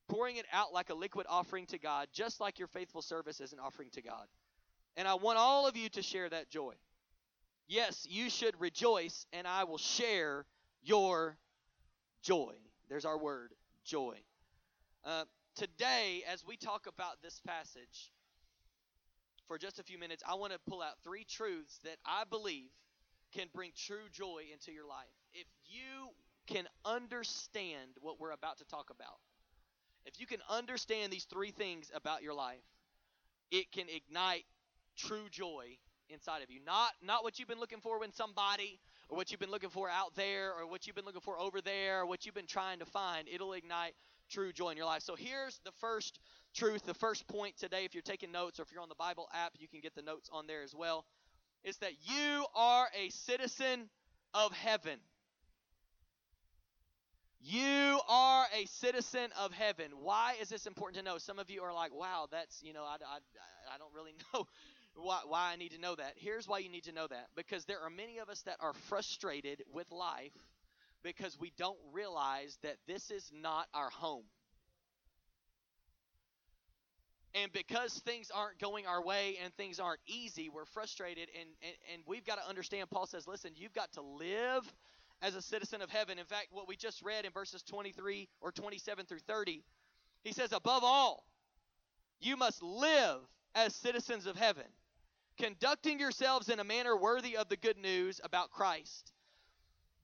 pouring 0.09 0.37
it 0.37 0.47
out 0.53 0.73
like 0.73 0.91
a 0.91 0.95
liquid 0.95 1.27
offering 1.29 1.67
to 1.67 1.79
God, 1.79 2.09
just 2.13 2.41
like 2.41 2.59
your 2.59 2.69
faithful 2.69 3.03
service 3.03 3.41
is 3.41 3.53
an 3.53 3.59
offering 3.59 3.91
to 3.91 4.03
God. 4.03 4.27
And 4.97 5.07
I 5.07 5.15
want 5.15 5.39
all 5.39 5.67
of 5.67 5.77
you 5.77 5.89
to 5.91 6.03
share 6.03 6.29
that 6.29 6.51
joy. 6.51 6.75
Yes, 7.69 8.07
you 8.09 8.31
should 8.31 8.59
rejoice, 8.61 9.27
and 9.33 9.47
I 9.47 9.65
will 9.65 9.79
share 9.79 10.47
your 10.83 11.37
joy. 12.23 12.55
There's 12.89 13.05
our 13.05 13.19
word, 13.19 13.53
joy. 13.85 14.17
Uh, 15.05 15.25
today, 15.55 16.25
as 16.33 16.45
we 16.47 16.57
talk 16.57 16.87
about 16.87 17.23
this 17.23 17.41
passage, 17.47 18.11
for 19.47 19.59
just 19.59 19.79
a 19.79 19.83
few 19.83 19.99
minutes, 19.99 20.23
I 20.29 20.35
want 20.35 20.53
to 20.53 20.59
pull 20.69 20.83
out 20.83 20.95
three 21.03 21.25
truths 21.25 21.79
that 21.85 21.97
I 22.05 22.25
believe 22.29 22.71
can 23.33 23.47
bring 23.55 23.73
true 23.77 24.09
joy 24.13 24.45
into 24.53 24.73
your 24.73 24.87
life. 24.87 25.07
If 25.33 25.47
you 25.67 26.11
can 26.47 26.67
understand 26.85 27.91
what 28.01 28.21
we're 28.21 28.33
about 28.33 28.59
to 28.59 28.65
talk 28.65 28.91
about, 28.91 29.19
if 30.09 30.21
you 30.21 30.27
can 30.27 30.41
understand 30.49 31.13
these 31.13 31.25
three 31.25 31.51
things 31.51 31.91
about 31.95 32.23
your 32.23 32.35
life, 32.35 32.65
it 33.51 33.71
can 33.71 33.87
ignite 33.89 34.45
true 34.97 35.29
joy 35.31 35.77
inside 36.09 36.43
of 36.43 36.51
you. 36.51 36.61
Not 36.65 36.93
not 37.03 37.23
what 37.23 37.39
you've 37.39 37.49
been 37.49 37.61
looking 37.61 37.81
for 37.81 38.01
when 38.01 38.13
somebody 38.13 38.81
or 39.09 39.17
what 39.17 39.31
you've 39.31 39.41
been 39.41 39.51
looking 39.51 39.71
for 39.71 39.89
out 39.89 40.15
there 40.15 40.53
or 40.53 40.67
what 40.67 40.87
you've 40.87 40.97
been 40.97 41.05
looking 41.05 41.21
for 41.21 41.39
over 41.39 41.61
there 41.61 42.01
or 42.01 42.07
what 42.07 42.27
you've 42.27 42.35
been 42.35 42.47
trying 42.47 42.79
to 42.79 42.87
find. 42.87 43.29
It'll 43.29 43.53
ignite 43.53 43.95
true 44.31 44.53
joy 44.53 44.71
in 44.71 44.77
your 44.77 44.87
life. 44.87 45.03
So 45.03 45.15
here's 45.15 45.59
the 45.65 45.73
first 45.81 46.19
truth, 46.55 46.85
the 46.85 46.95
first 46.95 47.27
point 47.29 47.57
today. 47.57 47.85
If 47.85 47.95
you're 47.95 48.03
taking 48.03 48.33
notes 48.33 48.59
or 48.59 48.63
if 48.63 48.73
you're 48.73 48.83
on 48.83 48.89
the 48.89 48.95
Bible 48.95 49.29
app, 49.33 49.53
you 49.59 49.69
can 49.69 49.81
get 49.81 49.95
the 49.95 50.03
notes 50.03 50.29
on 50.33 50.47
there 50.47 50.63
as 50.63 50.75
well. 50.75 51.05
Is 51.65 51.77
that 51.79 51.93
you 52.05 52.45
are 52.55 52.89
a 52.99 53.11
citizen 53.11 53.89
of 54.35 54.53
heaven. 54.53 54.99
You 57.41 58.01
are 58.09 58.47
a 58.53 58.67
citizen 58.67 59.31
of 59.39 59.53
heaven. 59.53 59.93
Why 60.01 60.35
is 60.41 60.49
this 60.49 60.67
important 60.67 60.99
to 60.99 61.09
know? 61.09 61.19
Some 61.19 61.39
of 61.39 61.51
you 61.51 61.63
are 61.63 61.73
like, 61.73 61.95
wow, 61.95 62.27
that's, 62.31 62.63
you 62.63 62.73
know, 62.73 62.83
I, 62.83 62.97
I, 62.97 63.19
I 63.75 63.79
don't 63.79 63.95
really 63.95 64.15
know 64.35 64.47
why, 64.97 65.21
why 65.27 65.53
I 65.53 65.57
need 65.57 65.73
to 65.73 65.81
know 65.81 65.95
that. 65.95 66.15
Here's 66.17 66.49
why 66.49 66.59
you 66.59 66.69
need 66.69 66.85
to 66.85 66.93
know 66.93 67.07
that. 67.07 67.29
Because 67.37 67.65
there 67.65 67.81
are 67.81 67.91
many 67.91 68.19
of 68.19 68.29
us 68.29 68.43
that 68.43 68.57
are 68.61 68.73
frustrated 68.89 69.63
with 69.73 69.91
life 69.93 70.33
because 71.05 71.39
we 71.39 71.53
don't 71.57 71.79
realize 71.93 72.59
that 72.63 72.77
this 72.89 73.11
is 73.11 73.31
not 73.33 73.69
our 73.73 73.91
home. 73.91 74.25
And 77.35 77.53
because 77.53 77.93
things 77.93 78.31
aren't 78.35 78.59
going 78.59 78.87
our 78.87 79.05
way 79.05 79.39
and 79.45 79.55
things 79.55 79.79
aren't 79.79 80.01
easy, 80.07 80.49
we're 80.49 80.65
frustrated. 80.65 81.29
And, 81.39 81.49
and, 81.63 81.77
and 81.95 82.03
we've 82.07 82.25
got 82.25 82.43
to 82.43 82.49
understand, 82.49 82.91
Paul 82.91 83.07
says, 83.07 83.29
listen, 83.29 83.53
you've 83.55 83.75
got 83.75 83.93
to 83.93 84.03
live 84.03 84.65
as 85.23 85.35
a 85.35 85.43
citizen 85.43 85.83
of 85.83 85.91
heaven. 85.91 86.19
In 86.19 86.25
fact, 86.25 86.49
what 86.51 86.69
we 86.69 86.77
just 86.77 87.03
read 87.03 87.25
in 87.25 87.33
verses 87.33 87.63
23 87.63 88.29
or 88.41 88.53
27 88.53 89.07
through 89.07 89.19
30, 89.21 89.65
he 90.23 90.33
says, 90.33 90.53
above 90.53 90.83
all, 90.85 91.25
you 92.21 92.37
must 92.37 92.63
live 92.63 93.21
as 93.55 93.75
citizens 93.75 94.27
of 94.27 94.37
heaven 94.37 94.65
conducting 95.39 96.01
yourselves 96.01 96.49
in 96.49 96.61
a 96.61 96.65
manner 96.65 96.97
worthy 96.97 97.37
of 97.37 97.49
the 97.49 97.57
good 97.57 97.79
news 97.79 98.21
about 98.23 98.51
Christ. 98.51 99.13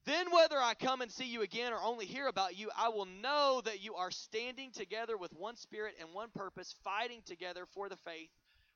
Then, 0.05 0.27
whether 0.31 0.57
I 0.57 0.75
come 0.75 1.01
and 1.01 1.11
see 1.11 1.25
you 1.25 1.41
again 1.41 1.73
or 1.73 1.81
only 1.81 2.05
hear 2.05 2.27
about 2.27 2.55
you, 2.55 2.69
I 2.77 2.89
will 2.89 3.07
know 3.21 3.61
that 3.65 3.83
you 3.83 3.95
are 3.95 4.11
standing 4.11 4.71
together 4.71 5.17
with 5.17 5.33
one 5.33 5.57
spirit 5.57 5.95
and 5.99 6.13
one 6.13 6.29
purpose, 6.33 6.75
fighting 6.83 7.21
together 7.25 7.65
for 7.73 7.89
the 7.89 7.97
faith, 7.97 8.29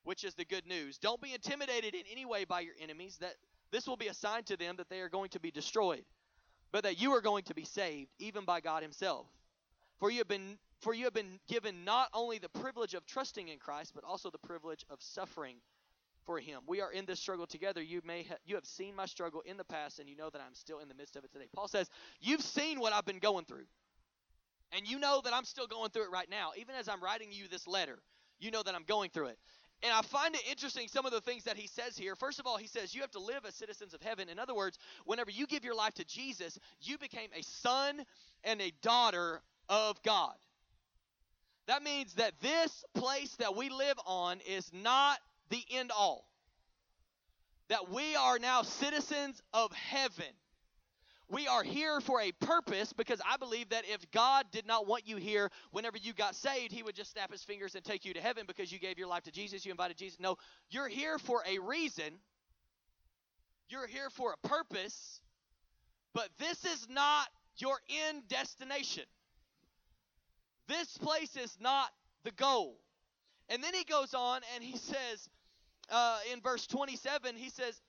which 0.03 0.24
is 0.24 0.34
the 0.34 0.46
good 0.46 0.65
news. 0.65 0.98
Don't 0.98 1.22
be 1.22 1.34
intimidated 1.34 1.93
in 1.93 2.01
any 2.12 2.25
way 2.25 2.46
by 2.46 2.62
your 2.62 2.74
enemies, 2.81 3.17
that 3.22 3.36
this 3.72 3.88
will 3.88 3.98
be 3.98 4.08
a 4.08 4.13
sign 4.13 4.43
to 4.46 4.58
them 4.58 4.77
that 4.77 4.89
they 4.89 5.01
are 5.01 5.10
going 5.10 5.29
to 5.29 5.39
be 5.39 5.51
destroyed, 5.51 6.03
but 6.71 6.83
that 6.83 7.01
you 7.01 7.11
are 7.11 7.21
going 7.21 7.43
to 7.43 7.53
be 7.53 7.65
saved, 7.65 8.11
even 8.19 8.45
by 8.45 8.59
God 8.59 8.83
Himself. 8.83 9.27
For 9.99 10.09
you 10.09 10.19
have 10.19 10.27
been 10.27 10.57
for 10.79 10.93
you 10.93 11.03
have 11.03 11.13
been 11.13 11.39
given 11.47 11.83
not 11.83 12.07
only 12.13 12.38
the 12.38 12.47
privilege 12.49 12.93
of 12.93 13.05
trusting 13.05 13.49
in 13.49 13.59
Christ, 13.59 13.91
but 13.93 14.05
also 14.05 14.29
the 14.29 14.38
privilege 14.38 14.85
of 14.89 15.01
suffering 15.01 15.57
for 16.25 16.39
him. 16.39 16.61
We 16.67 16.79
are 16.79 16.91
in 16.91 17.05
this 17.05 17.19
struggle 17.19 17.47
together. 17.47 17.81
You 17.81 18.01
may 18.05 18.23
ha- 18.23 18.38
you 18.45 18.55
have 18.55 18.65
seen 18.65 18.95
my 18.95 19.05
struggle 19.05 19.41
in 19.41 19.57
the 19.57 19.63
past 19.65 19.99
and 19.99 20.07
you 20.07 20.15
know 20.15 20.29
that 20.29 20.41
I'm 20.41 20.53
still 20.53 20.79
in 20.79 20.88
the 20.88 20.93
midst 20.93 21.15
of 21.17 21.25
it 21.25 21.33
today. 21.33 21.47
Paul 21.53 21.67
says, 21.67 21.89
"You've 22.21 22.43
seen 22.43 22.79
what 22.79 22.93
I've 22.93 23.05
been 23.05 23.19
going 23.19 23.45
through." 23.45 23.65
And 24.71 24.88
you 24.88 24.99
know 24.99 25.21
that 25.21 25.33
I'm 25.33 25.45
still 25.45 25.67
going 25.67 25.89
through 25.89 26.03
it 26.03 26.11
right 26.11 26.29
now. 26.29 26.51
Even 26.55 26.75
as 26.75 26.88
I'm 26.88 27.03
writing 27.03 27.31
you 27.31 27.47
this 27.47 27.67
letter, 27.67 27.99
you 28.39 28.51
know 28.51 28.63
that 28.63 28.75
I'm 28.75 28.83
going 28.83 29.09
through 29.09 29.27
it. 29.27 29.39
And 29.81 29.93
I 29.93 30.01
find 30.01 30.36
it 30.36 30.41
interesting 30.50 30.89
some 30.89 31.05
of 31.05 31.12
the 31.12 31.21
things 31.21 31.45
that 31.45 31.55
he 31.55 31.67
says 31.67 31.98
here. 31.98 32.15
First 32.15 32.39
of 32.39 32.45
all, 32.45 32.57
he 32.57 32.67
says 32.67 32.93
you 32.93 33.01
have 33.01 33.12
to 33.12 33.19
live 33.19 33.45
as 33.48 33.55
citizens 33.55 33.93
of 33.93 34.01
heaven. 34.01 34.27
In 34.27 34.38
other 34.38 34.53
words, 34.53 34.77
whenever 35.05 35.31
you 35.31 35.48
give 35.48 35.63
your 35.63 35.75
life 35.75 35.93
to 35.95 36.03
Jesus, 36.03 36.59
you 36.81 36.98
became 36.98 37.29
a 37.33 37.43
son 37.43 38.03
and 38.43 38.62
a 38.62 38.74
daughter 38.81 39.41
of 39.69 40.01
God. 40.03 40.36
That 41.67 41.83
means 41.83 42.15
that 42.15 42.33
this 42.41 42.83
place 42.93 43.36
that 43.36 43.55
we 43.55 43.69
live 43.69 43.98
on 44.05 44.39
is 44.50 44.69
not 44.74 45.19
the 45.50 45.63
end 45.71 45.91
all. 45.95 46.25
That 47.69 47.89
we 47.89 48.15
are 48.15 48.39
now 48.39 48.63
citizens 48.63 49.41
of 49.53 49.71
heaven. 49.71 50.33
We 51.31 51.48
are 51.48 51.63
here 51.63 52.01
for 52.01 52.19
a 52.21 52.31
purpose 52.31 52.91
because 52.91 53.21
I 53.24 53.38
believe 53.38 53.69
that 53.69 53.83
if 53.88 54.09
God 54.09 54.48
did 54.51 54.65
not 54.65 54.88
want 54.88 55.07
you 55.07 55.17
here 55.17 55.51
whenever 55.71 55.98
you 55.98 56.12
got 56.12 56.36
saved, 56.36 56.71
He 56.71 56.81
would 56.81 56.95
just 56.95 57.12
snap 57.12 57.31
His 57.31 57.43
fingers 57.43 57.75
and 57.75 57.83
take 57.83 58.03
you 58.03 58.13
to 58.15 58.21
heaven 58.21 58.45
because 58.48 58.71
you 58.71 58.79
gave 58.79 58.98
your 58.98 59.07
life 59.07 59.24
to 59.24 59.31
Jesus, 59.31 59.63
you 59.63 59.71
invited 59.71 59.95
Jesus. 59.95 60.19
No, 60.19 60.38
you're 60.71 60.88
here 60.88 61.19
for 61.19 61.43
a 61.48 61.59
reason, 61.59 62.15
you're 63.69 63.86
here 63.86 64.09
for 64.09 64.33
a 64.33 64.48
purpose, 64.48 65.21
but 66.15 66.29
this 66.39 66.65
is 66.65 66.88
not 66.89 67.27
your 67.57 67.77
end 68.07 68.27
destination. 68.27 69.03
This 70.67 70.98
place 70.98 71.36
is 71.36 71.55
not 71.59 71.89
the 72.24 72.31
goal. 72.31 72.77
And 73.50 73.63
then 73.63 73.74
he 73.74 73.83
goes 73.83 74.13
on 74.13 74.41
and 74.55 74.63
he 74.63 74.77
says, 74.77 75.29
uh, 75.91 76.19
in 76.31 76.41
verse 76.41 76.67
27, 76.67 77.36
he 77.36 77.50
says, 77.50 77.79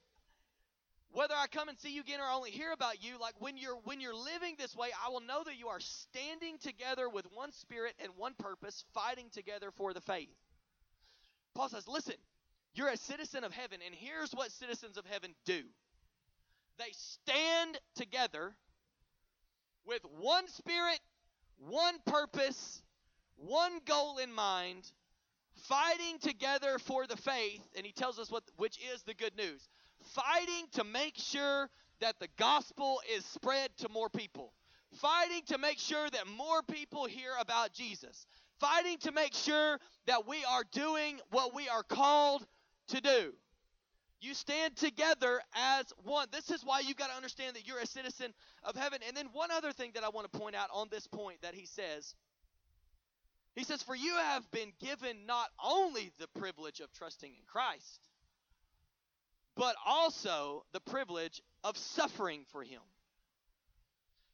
whether 1.13 1.35
I 1.35 1.47
come 1.49 1.69
and 1.69 1.79
see 1.79 1.93
you 1.93 2.01
again 2.03 2.21
or 2.21 2.31
only 2.31 2.51
hear 2.51 2.73
about 2.73 3.03
you, 3.03 3.19
like 3.21 3.35
when 3.39 3.57
you're 3.57 3.79
when 3.85 4.01
you're 4.01 4.15
living 4.15 4.55
this 4.59 4.77
way, 4.77 4.89
I 5.05 5.11
will 5.11 5.21
know 5.21 5.43
that 5.45 5.59
you 5.59 5.69
are 5.69 5.81
standing 5.81 6.59
together 6.59 7.09
with 7.09 7.27
one 7.33 7.53
spirit 7.53 7.95
and 8.01 8.13
one 8.17 8.35
purpose, 8.39 8.85
fighting 8.95 9.27
together 9.33 9.71
for 9.77 9.93
the 9.93 10.01
faith. 10.01 10.29
Paul 11.55 11.69
says, 11.69 11.89
listen, 11.89 12.15
you're 12.75 12.89
a 12.89 12.97
citizen 12.97 13.43
of 13.45 13.53
heaven, 13.53 13.81
and 13.85 13.95
here's 13.95 14.33
what 14.33 14.53
citizens 14.53 14.97
of 14.97 15.05
heaven 15.07 15.35
do. 15.45 15.63
They 16.79 16.93
stand 16.93 17.79
together 17.97 18.55
with 19.85 20.03
one 20.21 20.47
spirit, 20.49 21.01
one 21.59 21.97
purpose, 22.07 22.83
one 23.37 23.81
goal 23.85 24.19
in 24.19 24.33
mind, 24.33 24.91
fighting 25.69 26.19
together 26.21 26.79
for 26.79 27.07
the 27.07 27.17
faith, 27.17 27.61
and 27.77 27.85
he 27.85 27.93
tells 27.93 28.19
us 28.19 28.31
what 28.31 28.45
which 28.57 28.79
is 28.95 29.03
the 29.03 29.15
good 29.15 29.37
news. 29.37 29.69
Fighting 30.03 30.67
to 30.73 30.85
make 30.85 31.15
sure 31.17 31.69
that 32.01 32.19
the 32.19 32.29
gospel 32.37 33.01
is 33.15 33.25
spread 33.25 33.71
to 33.79 33.89
more 33.89 34.09
people. 34.09 34.53
Fighting 34.95 35.43
to 35.47 35.59
make 35.59 35.79
sure 35.79 36.09
that 36.11 36.27
more 36.37 36.63
people 36.63 37.05
hear 37.07 37.33
about 37.39 37.73
Jesus. 37.73 38.27
Fighting 38.59 38.99
to 38.99 39.13
make 39.13 39.35
sure 39.35 39.79
that 40.07 40.27
we 40.27 40.45
are 40.45 40.65
doing 40.73 41.21
what 41.31 41.55
we 41.55 41.69
are 41.69 41.83
called 41.83 42.47
to 42.89 43.01
do. 43.01 43.33
You 44.21 44.35
stand 44.35 44.77
together 44.77 45.41
as 45.55 45.87
one. 46.05 46.29
This 46.31 46.51
is 46.51 46.63
why 46.63 46.81
you've 46.81 46.97
got 46.97 47.09
to 47.09 47.17
understand 47.17 47.57
that 47.57 47.67
you're 47.67 47.79
a 47.79 47.87
citizen 47.87 48.35
of 48.65 48.77
heaven. 48.77 48.99
And 49.07 49.17
then 49.17 49.29
one 49.33 49.51
other 49.51 49.73
thing 49.73 49.93
that 49.95 50.05
I 50.05 50.11
want 50.11 50.31
to 50.31 50.39
point 50.39 50.55
out 50.55 50.69
on 50.75 50.89
this 50.91 51.07
point 51.07 51.41
that 51.43 51.55
he 51.55 51.65
says 51.65 52.15
he 53.55 53.65
says, 53.65 53.83
For 53.83 53.97
you 53.97 54.15
have 54.15 54.49
been 54.51 54.73
given 54.81 55.27
not 55.27 55.49
only 55.63 56.13
the 56.19 56.29
privilege 56.39 56.81
of 56.81 56.93
trusting 56.93 57.31
in 57.31 57.43
Christ, 57.47 58.01
but 59.61 59.77
also 59.85 60.65
the 60.73 60.81
privilege 60.81 61.43
of 61.65 61.77
suffering 61.77 62.47
for 62.51 62.63
him. 62.63 62.81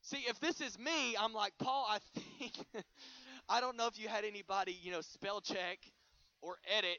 See, 0.03 0.19
if 0.29 0.39
this 0.39 0.61
is 0.61 0.79
me, 0.79 1.17
I'm 1.21 1.33
like, 1.33 1.53
Paul, 1.59 1.85
I 1.91 1.99
think, 2.39 2.53
I 3.49 3.61
don't 3.61 3.77
know 3.77 3.89
if 3.89 3.99
you 3.99 4.07
had 4.07 4.25
anybody, 4.25 4.79
you 4.81 4.93
know, 4.93 5.01
spell 5.01 5.41
check 5.41 5.79
or 6.43 6.59
edit 6.79 6.99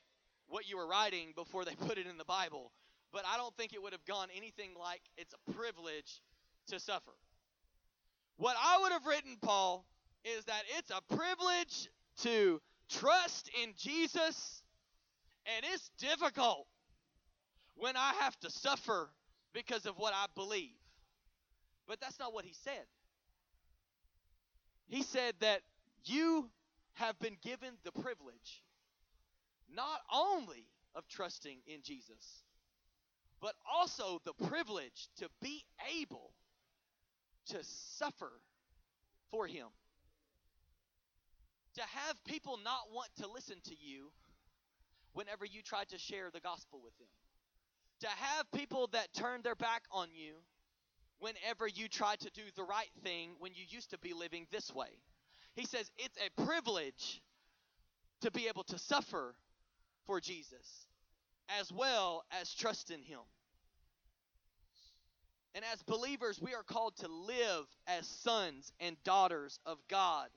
what 0.50 0.70
you 0.70 0.76
were 0.76 0.86
writing 0.86 1.32
before 1.38 1.64
they 1.64 1.74
put 1.88 1.98
it 1.98 2.06
in 2.06 2.18
the 2.18 2.26
Bible, 2.26 2.74
but 3.14 3.24
I 3.34 3.38
don't 3.38 3.56
think 3.56 3.72
it 3.72 3.82
would 3.82 3.94
have 3.94 4.04
gone 4.04 4.28
anything 4.36 4.72
like 4.78 5.04
it's 5.18 5.34
a 5.34 5.52
privilege 5.54 6.22
to 6.68 6.82
suffer. 6.82 7.14
What 8.36 8.58
I 8.62 8.80
would 8.82 8.92
have 8.92 9.06
written, 9.06 9.38
Paul, 9.42 9.86
is 10.26 10.44
that 10.46 10.64
it's 10.78 10.92
a 10.92 11.16
privilege 11.16 11.88
to 12.24 12.60
trust 12.90 13.50
in 13.64 13.74
Jesus 13.78 14.62
And 15.46 15.66
it's 15.74 15.90
difficult 15.98 16.68
when 17.78 17.96
I 17.96 18.14
have 18.22 18.40
to 18.42 18.50
suffer 18.50 19.10
because 19.54 19.86
of 19.86 19.98
what 19.98 20.14
I 20.14 20.26
believe. 20.36 20.78
But 21.88 22.00
that's 22.02 22.20
not 22.20 22.34
what 22.34 22.46
he 22.46 22.54
said. 22.54 22.86
He 24.88 25.04
said 25.04 25.34
that 25.40 25.62
you 26.06 26.50
have 26.94 27.18
been 27.20 27.38
given 27.42 27.74
the 27.84 27.92
privilege 27.92 28.64
not 29.74 30.02
only 30.14 30.66
of 30.96 31.08
trusting 31.08 31.60
in 31.68 31.82
Jesus, 31.84 32.44
but 33.42 33.54
also 33.72 34.20
the 34.26 34.34
privilege 34.48 35.10
to 35.18 35.30
be 35.42 35.64
able 36.02 36.32
to 37.48 37.58
suffer 37.62 38.32
for 39.30 39.46
him. 39.46 39.68
To 41.76 41.82
have 41.82 42.24
people 42.26 42.58
not 42.64 42.92
want 42.92 43.10
to 43.22 43.28
listen 43.28 43.58
to 43.66 43.76
you 43.80 44.12
whenever 45.14 45.46
you 45.46 45.62
try 45.62 45.84
to 45.86 45.98
share 45.98 46.30
the 46.34 46.40
gospel 46.40 46.80
with 46.84 46.98
them. 46.98 47.08
To 48.02 48.08
have 48.08 48.52
people 48.52 48.90
that 48.94 49.14
turn 49.14 49.42
their 49.42 49.56
back 49.56 49.84
on 49.92 50.10
you 50.14 50.34
whenever 51.20 51.68
you 51.68 51.88
try 51.88 52.16
to 52.16 52.30
do 52.32 52.44
the 52.56 52.64
right 52.64 52.92
thing 53.04 53.32
when 53.40 53.54
you 53.54 53.64
used 53.68 53.90
to 53.92 53.98
be 53.98 54.14
living 54.14 54.46
this 54.52 54.74
way. 54.74 54.90
He 55.56 55.66
says 55.66 55.90
it's 55.98 56.18
a 56.18 56.44
privilege 56.44 57.22
to 58.22 58.32
be 58.32 58.48
able 58.48 58.64
to 58.66 58.78
suffer 58.78 59.36
for 60.06 60.22
Jesus 60.22 60.88
as 61.60 61.72
well 61.72 62.24
as 62.40 62.54
trust 62.54 62.92
in 62.92 63.02
Him. 63.02 63.20
And 65.56 65.66
as 65.74 65.82
believers, 65.84 66.40
we 66.40 66.54
are 66.54 66.64
called 66.64 66.96
to 66.98 67.08
live 67.08 67.66
as 67.88 68.06
sons 68.06 68.72
and 68.80 68.96
daughters 69.04 69.60
of 69.66 69.78
God, 69.88 70.28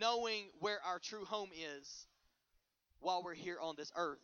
knowing 0.00 0.46
where 0.58 0.78
our 0.84 0.98
true 0.98 1.24
home 1.24 1.50
is 1.78 2.06
while 3.00 3.22
we're 3.22 3.34
here 3.34 3.58
on 3.60 3.74
this 3.76 3.92
earth. 3.96 4.18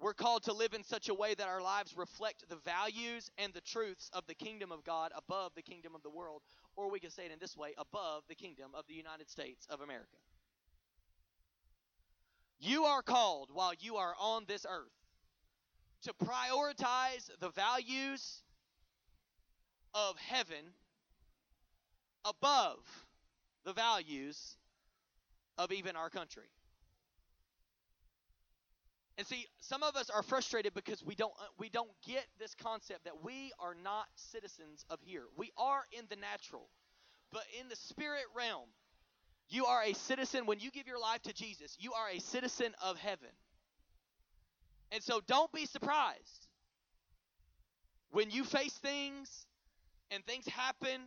We're 0.00 0.14
called 0.14 0.44
to 0.44 0.54
live 0.54 0.72
in 0.72 0.82
such 0.82 1.10
a 1.10 1.14
way 1.14 1.34
that 1.34 1.46
our 1.46 1.60
lives 1.60 1.94
reflect 1.94 2.48
the 2.48 2.56
values 2.56 3.30
and 3.36 3.52
the 3.52 3.60
truths 3.60 4.10
of 4.14 4.26
the 4.26 4.34
kingdom 4.34 4.72
of 4.72 4.82
God 4.82 5.12
above 5.14 5.52
the 5.54 5.62
kingdom 5.62 5.94
of 5.94 6.02
the 6.02 6.08
world, 6.08 6.40
or 6.74 6.90
we 6.90 7.00
can 7.00 7.10
say 7.10 7.26
it 7.26 7.32
in 7.32 7.38
this 7.38 7.54
way 7.54 7.74
above 7.76 8.22
the 8.26 8.34
kingdom 8.34 8.70
of 8.74 8.86
the 8.88 8.94
United 8.94 9.28
States 9.28 9.66
of 9.68 9.82
America. 9.82 10.16
You 12.58 12.84
are 12.84 13.02
called 13.02 13.50
while 13.52 13.72
you 13.78 13.96
are 13.96 14.14
on 14.18 14.44
this 14.48 14.64
earth 14.68 14.88
to 16.02 16.14
prioritize 16.14 17.30
the 17.38 17.50
values 17.50 18.42
of 19.92 20.16
heaven 20.18 20.72
above 22.24 22.78
the 23.64 23.74
values 23.74 24.56
of 25.58 25.72
even 25.72 25.94
our 25.94 26.08
country. 26.08 26.48
And 29.20 29.26
see, 29.26 29.46
some 29.60 29.82
of 29.82 29.96
us 29.96 30.08
are 30.08 30.22
frustrated 30.22 30.72
because 30.72 31.04
we 31.04 31.14
don't 31.14 31.34
we 31.58 31.68
don't 31.68 31.90
get 32.06 32.24
this 32.38 32.54
concept 32.54 33.04
that 33.04 33.22
we 33.22 33.52
are 33.58 33.74
not 33.84 34.06
citizens 34.14 34.82
of 34.88 34.98
here. 35.02 35.24
We 35.36 35.52
are 35.58 35.82
in 35.92 36.06
the 36.08 36.16
natural, 36.16 36.70
but 37.30 37.42
in 37.60 37.68
the 37.68 37.76
spirit 37.76 38.24
realm, 38.34 38.70
you 39.50 39.66
are 39.66 39.82
a 39.82 39.92
citizen 39.92 40.46
when 40.46 40.58
you 40.58 40.70
give 40.70 40.86
your 40.86 40.98
life 40.98 41.20
to 41.24 41.34
Jesus. 41.34 41.76
You 41.78 41.92
are 41.92 42.08
a 42.08 42.18
citizen 42.18 42.72
of 42.82 42.96
heaven. 42.96 43.28
And 44.90 45.02
so 45.02 45.20
don't 45.26 45.52
be 45.52 45.66
surprised 45.66 46.46
when 48.12 48.30
you 48.30 48.42
face 48.42 48.72
things 48.72 49.44
and 50.10 50.24
things 50.24 50.48
happen 50.48 50.98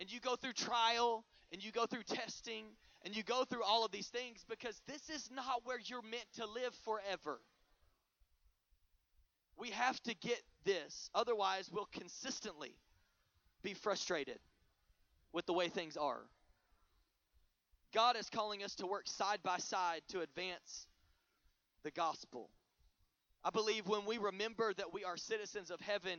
and 0.00 0.12
you 0.12 0.18
go 0.18 0.34
through 0.34 0.54
trial 0.54 1.24
and 1.52 1.64
you 1.64 1.70
go 1.70 1.86
through 1.86 2.02
testing 2.08 2.64
and 3.04 3.16
you 3.16 3.22
go 3.22 3.44
through 3.44 3.62
all 3.62 3.84
of 3.84 3.92
these 3.92 4.08
things 4.08 4.44
because 4.48 4.82
this 4.88 5.08
is 5.08 5.30
not 5.30 5.60
where 5.62 5.78
you're 5.78 6.02
meant 6.02 6.26
to 6.34 6.44
live 6.44 6.74
forever. 6.84 7.38
We 9.62 9.70
have 9.70 10.02
to 10.02 10.14
get 10.16 10.42
this. 10.64 11.08
Otherwise, 11.14 11.70
we'll 11.72 11.88
consistently 11.92 12.74
be 13.62 13.74
frustrated 13.74 14.40
with 15.32 15.46
the 15.46 15.52
way 15.52 15.68
things 15.68 15.96
are. 15.96 16.22
God 17.94 18.16
is 18.16 18.28
calling 18.28 18.64
us 18.64 18.74
to 18.76 18.88
work 18.88 19.06
side 19.06 19.38
by 19.44 19.58
side 19.58 20.00
to 20.08 20.20
advance 20.20 20.88
the 21.84 21.92
gospel. 21.92 22.50
I 23.44 23.50
believe 23.50 23.86
when 23.86 24.04
we 24.04 24.18
remember 24.18 24.74
that 24.74 24.92
we 24.92 25.04
are 25.04 25.16
citizens 25.16 25.70
of 25.70 25.80
heaven, 25.80 26.18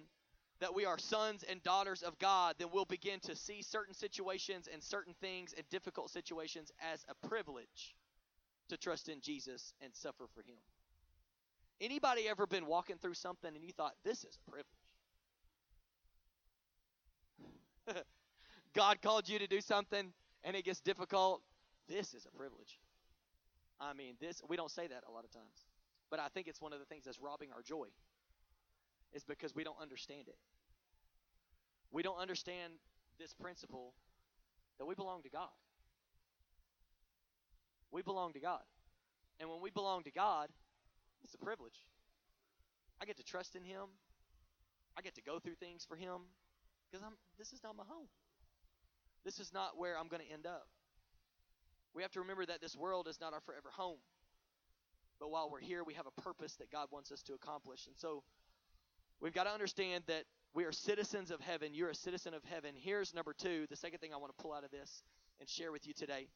that 0.61 0.73
we 0.73 0.85
are 0.85 0.97
sons 0.97 1.43
and 1.43 1.61
daughters 1.63 2.01
of 2.01 2.17
God, 2.19 2.55
then 2.59 2.69
we'll 2.71 2.85
begin 2.85 3.19
to 3.23 3.35
see 3.35 3.61
certain 3.61 3.93
situations 3.93 4.69
and 4.71 4.81
certain 4.81 5.15
things 5.19 5.53
and 5.57 5.67
difficult 5.69 6.11
situations 6.11 6.71
as 6.93 7.05
a 7.09 7.27
privilege 7.27 7.93
to 8.69 8.77
trust 8.77 9.09
in 9.09 9.19
Jesus 9.19 9.73
and 9.81 9.93
suffer 9.93 10.27
for 10.33 10.43
Him. 10.43 10.55
Anybody 11.81 12.27
ever 12.27 12.47
been 12.47 12.65
walking 12.65 12.97
through 12.97 13.15
something 13.15 13.53
and 13.53 13.63
you 13.63 13.71
thought, 13.71 13.93
this 14.03 14.23
is 14.23 14.37
a 14.47 14.51
privilege? 14.51 14.67
God 18.73 19.01
called 19.01 19.27
you 19.27 19.39
to 19.39 19.47
do 19.47 19.61
something 19.61 20.13
and 20.43 20.55
it 20.55 20.65
gets 20.65 20.79
difficult 20.79 21.41
this 21.87 22.13
is 22.13 22.25
a 22.25 22.31
privilege. 22.35 22.79
I 23.79 23.93
mean, 23.93 24.15
this 24.19 24.41
we 24.47 24.55
don't 24.55 24.71
say 24.71 24.87
that 24.87 25.03
a 25.07 25.11
lot 25.11 25.25
of 25.25 25.31
times. 25.31 25.65
But 26.09 26.19
I 26.19 26.27
think 26.29 26.47
it's 26.47 26.61
one 26.61 26.73
of 26.73 26.79
the 26.79 26.85
things 26.85 27.05
that's 27.05 27.19
robbing 27.19 27.49
our 27.53 27.61
joy. 27.61 27.87
Is 29.13 29.23
because 29.23 29.53
we 29.53 29.63
don't 29.63 29.79
understand 29.81 30.27
it. 30.27 30.37
We 31.91 32.01
don't 32.01 32.17
understand 32.17 32.73
this 33.19 33.33
principle 33.33 33.93
that 34.79 34.85
we 34.85 34.95
belong 34.95 35.21
to 35.23 35.29
God. 35.29 35.49
We 37.91 38.01
belong 38.01 38.33
to 38.33 38.39
God. 38.39 38.61
And 39.39 39.49
when 39.49 39.61
we 39.61 39.69
belong 39.69 40.03
to 40.03 40.11
God, 40.11 40.49
it's 41.23 41.33
a 41.33 41.43
privilege. 41.43 41.85
I 43.01 43.05
get 43.05 43.17
to 43.17 43.23
trust 43.23 43.55
in 43.55 43.63
him. 43.63 43.87
I 44.97 45.01
get 45.01 45.15
to 45.15 45.21
go 45.21 45.39
through 45.39 45.55
things 45.55 45.85
for 45.87 45.95
him 45.95 46.21
because 46.89 47.03
I'm 47.03 47.13
this 47.37 47.53
is 47.53 47.61
not 47.63 47.75
my 47.75 47.83
home. 47.87 48.07
This 49.25 49.39
is 49.39 49.53
not 49.53 49.77
where 49.77 49.97
I'm 49.97 50.07
going 50.07 50.21
to 50.21 50.31
end 50.31 50.45
up. 50.45 50.67
We 51.93 52.01
have 52.01 52.11
to 52.11 52.21
remember 52.21 52.45
that 52.45 52.61
this 52.61 52.75
world 52.75 53.07
is 53.07 53.19
not 53.21 53.33
our 53.33 53.41
forever 53.41 53.69
home. 53.71 53.99
But 55.19 55.31
while 55.31 55.49
we're 55.49 55.61
here, 55.61 55.83
we 55.83 55.93
have 55.93 56.07
a 56.07 56.21
purpose 56.21 56.55
that 56.55 56.71
God 56.71 56.87
wants 56.91 57.11
us 57.11 57.21
to 57.23 57.33
accomplish. 57.33 57.87
And 57.87 57.95
so 57.97 58.23
we've 59.21 59.33
got 59.33 59.45
to 59.45 59.51
understand 59.51 60.03
that 60.07 60.23
we 60.53 60.65
are 60.65 60.71
citizens 60.71 61.31
of 61.31 61.39
heaven. 61.39 61.73
You're 61.73 61.89
a 61.89 61.95
citizen 61.95 62.33
of 62.33 62.43
heaven. 62.43 62.71
Here's 62.75 63.13
number 63.13 63.33
two. 63.33 63.65
The 63.69 63.75
second 63.75 63.99
thing 63.99 64.13
I 64.13 64.17
want 64.17 64.35
to 64.35 64.41
pull 64.41 64.53
out 64.53 64.63
of 64.63 64.71
this 64.71 65.03
and 65.39 65.47
share 65.47 65.71
with 65.71 65.87
you 65.87 65.93
today 65.93 66.27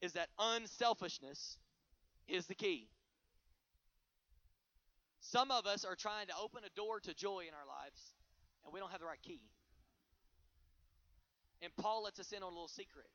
is 0.00 0.12
that 0.14 0.28
unselfishness 0.38 1.58
is 2.26 2.46
the 2.46 2.54
key. 2.54 2.88
Some 5.30 5.50
of 5.50 5.64
us 5.64 5.86
are 5.86 5.96
trying 5.96 6.26
to 6.26 6.34
open 6.40 6.62
a 6.64 6.76
door 6.76 7.00
to 7.00 7.14
joy 7.14 7.44
in 7.48 7.54
our 7.54 7.66
lives, 7.66 8.12
and 8.62 8.74
we 8.74 8.78
don't 8.78 8.90
have 8.90 9.00
the 9.00 9.06
right 9.06 9.22
key. 9.22 9.40
And 11.62 11.74
Paul 11.76 12.04
lets 12.04 12.20
us 12.20 12.32
in 12.32 12.42
on 12.42 12.48
a 12.52 12.54
little 12.54 12.68
secret. 12.68 13.06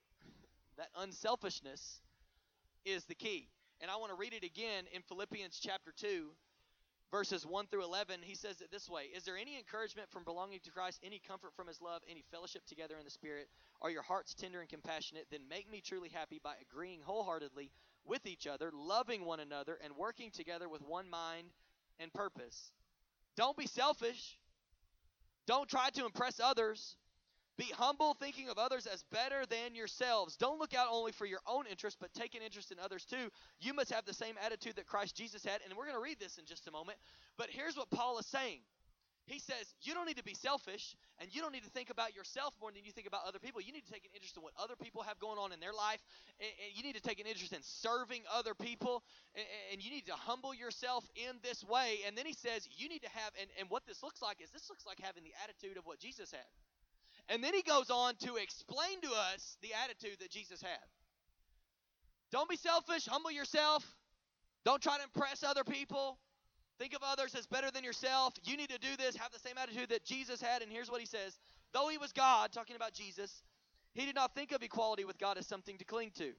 That 0.78 0.90
unselfishness 0.98 2.02
is 2.84 3.06
the 3.06 3.14
key. 3.14 3.50
And 3.80 3.92
I 3.92 3.98
want 3.98 4.12
to 4.12 4.18
read 4.18 4.34
it 4.34 4.44
again 4.44 4.86
in 4.92 5.04
Philippians 5.04 5.60
chapter 5.62 5.94
2, 5.96 6.32
verses 7.12 7.46
1 7.46 7.68
through 7.68 7.84
11. 7.84 8.22
He 8.24 8.34
says 8.34 8.60
it 8.62 8.72
this 8.72 8.90
way 8.90 9.04
Is 9.16 9.24
there 9.24 9.38
any 9.38 9.58
encouragement 9.58 10.10
from 10.10 10.24
belonging 10.24 10.62
to 10.62 10.72
Christ, 10.72 11.00
any 11.04 11.20
comfort 11.20 11.54
from 11.56 11.68
his 11.68 11.80
love, 11.80 12.02
any 12.10 12.24
fellowship 12.32 12.66
together 12.66 12.96
in 12.98 13.06
the 13.06 13.12
Spirit? 13.12 13.50
Are 13.84 13.92
your 13.92 14.02
hearts 14.02 14.34
tender 14.34 14.62
and 14.62 14.70
compassionate? 14.70 15.28
Then 15.30 15.48
make 15.48 15.70
me 15.70 15.80
truly 15.80 16.10
happy 16.10 16.42
by 16.44 16.56
agreeing 16.60 17.02
wholeheartedly 17.04 17.70
with 18.04 18.26
each 18.26 18.48
other, 18.48 18.72
loving 18.74 19.26
one 19.26 19.40
another, 19.40 19.78
and 19.84 19.96
working 19.96 20.32
together 20.32 20.68
with 20.68 20.82
one 20.82 21.08
mind 21.08 21.50
and 22.00 22.14
purpose. 22.14 22.72
Don't 23.36 23.58
be 23.58 23.68
selfish. 23.68 24.38
Don't 25.48 25.70
try 25.70 25.90
to 25.92 26.06
impress 26.06 26.40
others. 26.40 26.96
Be 27.58 27.72
humble, 27.74 28.14
thinking 28.14 28.48
of 28.48 28.58
others 28.58 28.86
as 28.86 29.04
better 29.12 29.46
than 29.46 29.76
yourselves. 29.76 30.38
Don't 30.38 30.60
look 30.60 30.74
out 30.74 30.88
only 30.90 31.12
for 31.12 31.26
your 31.26 31.42
own 31.46 31.66
interest, 31.68 31.98
but 32.00 32.14
take 32.14 32.34
an 32.34 32.42
interest 32.42 32.72
in 32.72 32.80
others 32.80 33.04
too. 33.04 33.30
You 33.60 33.74
must 33.74 33.92
have 33.92 34.06
the 34.06 34.14
same 34.14 34.36
attitude 34.42 34.78
that 34.78 34.88
Christ 34.88 35.18
Jesus 35.18 35.44
had. 35.44 35.60
And 35.66 35.74
we're 35.76 35.84
going 35.84 35.98
to 35.98 36.02
read 36.02 36.20
this 36.22 36.38
in 36.38 36.46
just 36.46 36.68
a 36.68 36.72
moment. 36.72 36.98
But 37.38 37.50
here's 37.50 37.76
what 37.76 37.90
Paul 37.90 38.18
is 38.18 38.26
saying 38.28 38.60
He 39.30 39.38
says, 39.38 39.74
You 39.82 39.94
don't 39.94 40.08
need 40.08 40.18
to 40.18 40.24
be 40.24 40.34
selfish, 40.34 40.98
and 41.22 41.30
you 41.30 41.42
don't 41.42 41.54
need 41.54 41.64
to 41.64 41.70
think 41.70 41.92
about 41.92 42.16
yourself 42.16 42.54
more 42.60 42.72
than 42.72 42.84
you 42.84 42.92
think 42.92 43.06
about 43.06 43.22
other 43.28 43.38
people. 43.38 43.62
You 43.62 43.72
need 43.72 43.86
to 43.86 43.92
take 43.94 44.04
an 44.04 44.12
interest 44.16 44.36
in 44.38 44.42
what 44.42 44.54
other 44.58 44.74
people 44.76 45.04
have 45.04 45.20
going 45.20 45.38
on 45.38 45.54
in 45.54 45.60
their 45.60 45.72
life. 45.72 46.02
And 46.42 46.74
you 46.74 46.82
need 46.82 46.96
to 46.96 47.02
take 47.02 47.20
an 47.20 47.28
interest 47.28 47.54
in 47.54 47.62
serving 47.62 48.24
other 48.34 48.56
people. 48.56 49.04
And 49.72 49.84
you 49.86 49.92
need 49.92 50.08
to 50.08 50.18
humble 50.18 50.54
yourself 50.54 51.06
in 51.16 51.38
this 51.44 51.64
way. 51.64 52.00
And 52.08 52.18
then 52.18 52.26
he 52.26 52.34
says, 52.34 52.68
You 52.74 52.90
need 52.90 53.04
to 53.04 53.10
have, 53.14 53.32
and, 53.40 53.50
and 53.60 53.70
what 53.70 53.86
this 53.86 54.02
looks 54.02 54.22
like 54.22 54.42
is 54.42 54.50
this 54.50 54.68
looks 54.68 54.86
like 54.86 55.00
having 55.00 55.24
the 55.24 55.34
attitude 55.46 55.78
of 55.78 55.86
what 55.86 56.00
Jesus 56.00 56.32
had. 56.32 56.50
And 57.30 57.44
then 57.44 57.54
he 57.54 57.62
goes 57.62 57.92
on 57.92 58.16
to 58.26 58.38
explain 58.38 59.00
to 59.04 59.10
us 59.14 59.58
the 59.62 59.70
attitude 59.86 60.18
that 60.20 60.32
Jesus 60.32 60.60
had. 60.60 60.90
Don't 62.32 62.50
be 62.50 62.58
selfish, 62.58 63.06
humble 63.06 63.32
yourself. 63.32 63.86
Don't 64.66 64.82
try 64.82 64.98
to 64.98 65.04
impress 65.04 65.44
other 65.44 65.64
people. 65.64 66.18
Think 66.80 66.96
of 66.96 67.02
others 67.04 67.36
as 67.36 67.46
better 67.46 67.70
than 67.72 67.84
yourself. 67.84 68.34
You 68.46 68.56
need 68.56 68.70
to 68.70 68.80
do 68.80 68.96
this, 68.98 69.16
have 69.18 69.34
the 69.34 69.40
same 69.40 69.58
attitude 69.62 69.90
that 69.90 70.06
Jesus 70.06 70.42
had. 70.42 70.62
And 70.62 70.72
here's 70.72 70.90
what 70.90 71.02
he 71.02 71.06
says 71.06 71.38
Though 71.74 71.90
he 71.90 71.98
was 71.98 72.14
God, 72.14 72.52
talking 72.54 72.78
about 72.78 72.94
Jesus, 72.94 73.44
he 73.94 74.06
did 74.06 74.16
not 74.16 74.34
think 74.34 74.54
of 74.54 74.64
equality 74.64 75.04
with 75.04 75.20
God 75.20 75.38
as 75.38 75.46
something 75.46 75.78
to 75.78 75.86
cling 75.86 76.12
to. 76.16 76.32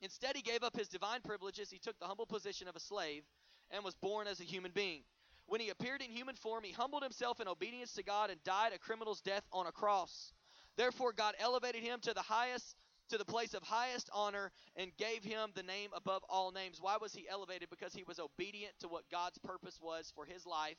Instead, 0.00 0.34
he 0.34 0.42
gave 0.42 0.64
up 0.64 0.76
his 0.76 0.88
divine 0.88 1.20
privileges. 1.22 1.70
He 1.70 1.78
took 1.78 1.98
the 2.00 2.06
humble 2.06 2.26
position 2.26 2.66
of 2.66 2.74
a 2.74 2.80
slave 2.80 3.22
and 3.70 3.84
was 3.84 3.94
born 3.94 4.26
as 4.26 4.40
a 4.40 4.44
human 4.44 4.72
being. 4.74 5.02
When 5.46 5.60
he 5.60 5.68
appeared 5.68 6.02
in 6.02 6.10
human 6.10 6.34
form, 6.34 6.64
he 6.64 6.72
humbled 6.72 7.04
himself 7.04 7.40
in 7.40 7.46
obedience 7.46 7.92
to 7.94 8.02
God 8.02 8.30
and 8.30 8.42
died 8.42 8.72
a 8.74 8.78
criminal's 8.78 9.20
death 9.20 9.44
on 9.52 9.66
a 9.66 9.72
cross. 9.72 10.32
Therefore, 10.76 11.12
God 11.12 11.34
elevated 11.38 11.82
him 11.82 12.00
to 12.00 12.14
the 12.14 12.22
highest, 12.22 12.74
to 13.10 13.18
the 13.18 13.24
place 13.24 13.54
of 13.54 13.62
highest 13.62 14.08
honor, 14.12 14.50
and 14.76 14.96
gave 14.96 15.24
him 15.24 15.50
the 15.54 15.62
name 15.62 15.90
above 15.94 16.22
all 16.28 16.52
names. 16.52 16.78
Why 16.80 16.96
was 17.00 17.12
he 17.12 17.28
elevated? 17.28 17.68
Because 17.70 17.94
he 17.94 18.04
was 18.04 18.18
obedient 18.18 18.72
to 18.80 18.88
what 18.88 19.10
God's 19.10 19.38
purpose 19.38 19.78
was 19.82 20.12
for 20.14 20.24
his 20.24 20.46
life. 20.46 20.76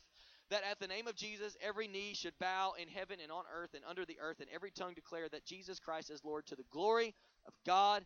That 0.49 0.63
at 0.69 0.79
the 0.79 0.87
name 0.87 1.07
of 1.07 1.15
Jesus, 1.15 1.55
every 1.61 1.87
knee 1.87 2.13
should 2.13 2.37
bow 2.39 2.73
in 2.79 2.87
heaven 2.87 3.17
and 3.21 3.31
on 3.31 3.43
earth 3.53 3.73
and 3.73 3.83
under 3.87 4.05
the 4.05 4.17
earth, 4.21 4.39
and 4.39 4.49
every 4.53 4.71
tongue 4.71 4.93
declare 4.93 5.29
that 5.29 5.45
Jesus 5.45 5.79
Christ 5.79 6.09
is 6.09 6.23
Lord 6.23 6.45
to 6.47 6.55
the 6.55 6.65
glory 6.71 7.13
of 7.45 7.53
God 7.65 8.03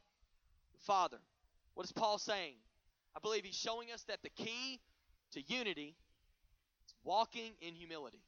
the 0.73 0.79
Father. 0.85 1.17
What 1.73 1.85
is 1.85 1.91
Paul 1.91 2.17
saying? 2.17 2.55
I 3.15 3.19
believe 3.19 3.45
he's 3.45 3.55
showing 3.55 3.91
us 3.91 4.03
that 4.03 4.21
the 4.21 4.29
key 4.29 4.79
to 5.33 5.41
unity 5.41 5.95
is 6.85 6.95
walking 7.03 7.53
in 7.61 7.73
humility. 7.73 8.21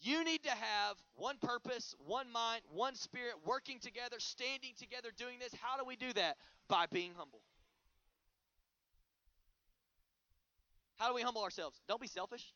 You 0.00 0.24
need 0.24 0.44
to 0.44 0.50
have 0.50 0.96
one 1.16 1.38
purpose, 1.38 1.94
one 2.06 2.30
mind, 2.30 2.62
one 2.72 2.94
spirit, 2.94 3.34
working 3.44 3.80
together, 3.80 4.16
standing 4.18 4.72
together, 4.78 5.08
doing 5.16 5.38
this. 5.40 5.52
How 5.60 5.76
do 5.76 5.84
we 5.84 5.96
do 5.96 6.12
that? 6.12 6.36
By 6.68 6.86
being 6.92 7.12
humble. 7.16 7.40
How 10.96 11.08
do 11.08 11.14
we 11.14 11.22
humble 11.22 11.42
ourselves? 11.42 11.80
Don't 11.88 12.00
be 12.00 12.06
selfish. 12.06 12.52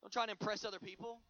Don't 0.00 0.12
try 0.12 0.24
to 0.26 0.32
impress 0.32 0.64
other 0.64 0.78
people. 0.78 1.20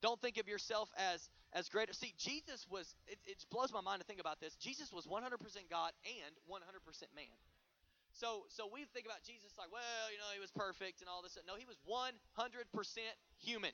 Don't 0.00 0.20
think 0.20 0.38
of 0.38 0.48
yourself 0.48 0.90
as 0.96 1.28
as 1.52 1.68
greater. 1.68 1.92
See, 1.92 2.14
Jesus 2.18 2.66
was. 2.70 2.94
It, 3.06 3.18
it 3.26 3.44
blows 3.50 3.72
my 3.72 3.80
mind 3.80 4.00
to 4.00 4.06
think 4.06 4.20
about 4.20 4.40
this. 4.40 4.54
Jesus 4.56 4.92
was 4.92 5.06
100% 5.06 5.20
God 5.70 5.92
and 6.04 6.34
100% 6.50 6.62
man. 7.14 7.24
So 8.12 8.44
so 8.48 8.68
we 8.72 8.84
think 8.92 9.06
about 9.06 9.22
Jesus 9.24 9.52
like, 9.58 9.72
well, 9.72 10.06
you 10.12 10.18
know, 10.18 10.30
he 10.34 10.40
was 10.40 10.50
perfect 10.50 11.00
and 11.00 11.08
all 11.08 11.22
this. 11.22 11.36
No, 11.46 11.54
he 11.56 11.66
was 11.66 11.80
100% 11.88 12.28
human. 13.38 13.72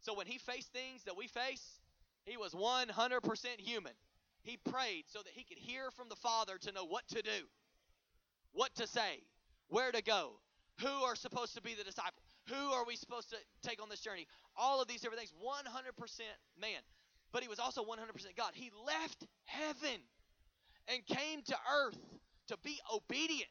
So 0.00 0.14
when 0.14 0.26
he 0.26 0.38
faced 0.38 0.72
things 0.72 1.04
that 1.04 1.16
we 1.16 1.26
face, 1.26 1.80
he 2.24 2.36
was 2.36 2.54
100% 2.54 2.90
human. 3.58 3.92
He 4.42 4.56
prayed 4.56 5.04
so 5.08 5.20
that 5.20 5.32
he 5.32 5.44
could 5.44 5.58
hear 5.58 5.90
from 5.90 6.08
the 6.08 6.16
Father 6.16 6.58
to 6.58 6.72
know 6.72 6.84
what 6.84 7.06
to 7.08 7.22
do, 7.22 7.46
what 8.52 8.74
to 8.76 8.86
say, 8.86 9.22
where 9.68 9.90
to 9.90 10.02
go, 10.02 10.38
who 10.80 10.88
are 11.04 11.16
supposed 11.16 11.54
to 11.54 11.62
be 11.62 11.74
the 11.74 11.84
disciple, 11.84 12.22
who 12.48 12.72
are 12.72 12.84
we 12.84 12.96
supposed 12.96 13.30
to 13.30 13.36
take 13.62 13.82
on 13.82 13.88
this 13.88 14.00
journey. 14.00 14.26
All 14.56 14.80
of 14.80 14.88
these 14.88 15.00
different 15.00 15.20
things, 15.20 15.32
100% 15.32 16.20
man. 16.60 16.80
But 17.32 17.42
he 17.42 17.48
was 17.48 17.58
also 17.58 17.82
100% 17.82 18.36
God. 18.36 18.52
He 18.54 18.70
left 18.86 19.26
heaven 19.44 20.00
and 20.86 21.04
came 21.04 21.42
to 21.42 21.56
earth 21.84 21.98
to 22.48 22.56
be 22.62 22.78
obedient, 22.94 23.50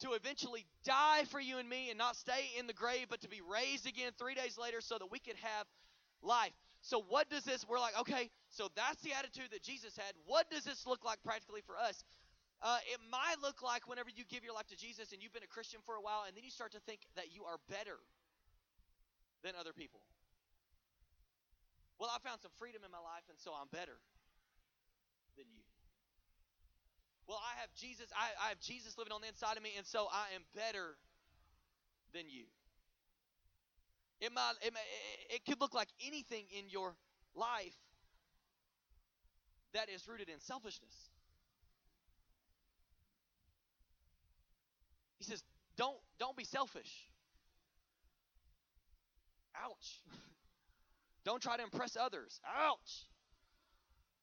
to 0.00 0.12
eventually 0.12 0.66
die 0.84 1.24
for 1.30 1.40
you 1.40 1.58
and 1.58 1.68
me 1.68 1.90
and 1.90 1.98
not 1.98 2.16
stay 2.16 2.50
in 2.58 2.66
the 2.66 2.72
grave, 2.72 3.06
but 3.10 3.20
to 3.22 3.28
be 3.28 3.40
raised 3.40 3.86
again 3.86 4.12
three 4.18 4.34
days 4.34 4.56
later 4.58 4.80
so 4.80 4.98
that 4.98 5.10
we 5.10 5.18
could 5.18 5.36
have 5.36 5.66
life. 6.22 6.52
So, 6.82 7.02
what 7.08 7.28
does 7.28 7.42
this? 7.42 7.66
We're 7.68 7.80
like, 7.80 7.98
okay, 8.00 8.30
so 8.50 8.68
that's 8.76 9.02
the 9.02 9.12
attitude 9.12 9.50
that 9.50 9.62
Jesus 9.62 9.96
had. 9.96 10.14
What 10.26 10.48
does 10.50 10.64
this 10.64 10.86
look 10.86 11.04
like 11.04 11.18
practically 11.24 11.62
for 11.66 11.76
us? 11.76 12.04
Uh, 12.62 12.78
it 12.90 12.98
might 13.10 13.38
look 13.42 13.62
like 13.62 13.86
whenever 13.88 14.10
you 14.10 14.24
give 14.26 14.42
your 14.42 14.54
life 14.54 14.66
to 14.66 14.76
Jesus 14.76 15.12
and 15.12 15.22
you've 15.22 15.32
been 15.32 15.46
a 15.46 15.50
Christian 15.50 15.80
for 15.86 15.94
a 15.94 16.02
while, 16.02 16.24
and 16.26 16.36
then 16.36 16.42
you 16.42 16.50
start 16.50 16.72
to 16.72 16.80
think 16.80 17.00
that 17.14 17.34
you 17.34 17.44
are 17.44 17.58
better 17.70 17.98
than 19.42 19.54
other 19.58 19.72
people. 19.72 20.00
Well, 21.98 22.10
I 22.14 22.18
found 22.22 22.42
some 22.42 22.50
freedom 22.58 22.82
in 22.84 22.90
my 22.90 23.02
life, 23.02 23.26
and 23.30 23.38
so 23.38 23.50
I'm 23.54 23.70
better 23.70 23.98
than 25.36 25.46
you. 25.50 25.67
Well, 27.28 27.38
I 27.44 27.60
have 27.60 27.68
Jesus. 27.78 28.06
I, 28.16 28.46
I 28.46 28.48
have 28.48 28.60
Jesus 28.60 28.96
living 28.96 29.12
on 29.12 29.20
the 29.20 29.28
inside 29.28 29.58
of 29.58 29.62
me, 29.62 29.70
and 29.76 29.86
so 29.86 30.08
I 30.10 30.34
am 30.34 30.42
better 30.56 30.96
than 32.14 32.22
you. 32.26 32.44
It 34.20 34.32
might, 34.32 34.54
it, 34.62 34.72
it 35.30 35.44
could 35.44 35.60
look 35.60 35.74
like 35.74 35.88
anything 36.04 36.44
in 36.58 36.70
your 36.70 36.96
life 37.34 37.76
that 39.74 39.90
is 39.90 40.08
rooted 40.08 40.30
in 40.30 40.40
selfishness. 40.40 40.94
He 45.18 45.24
says, 45.24 45.42
"Don't 45.76 45.98
don't 46.18 46.36
be 46.36 46.44
selfish." 46.44 47.10
Ouch. 49.54 50.00
don't 51.24 51.42
try 51.42 51.58
to 51.58 51.62
impress 51.62 51.96
others. 51.96 52.40
Ouch. 52.56 53.06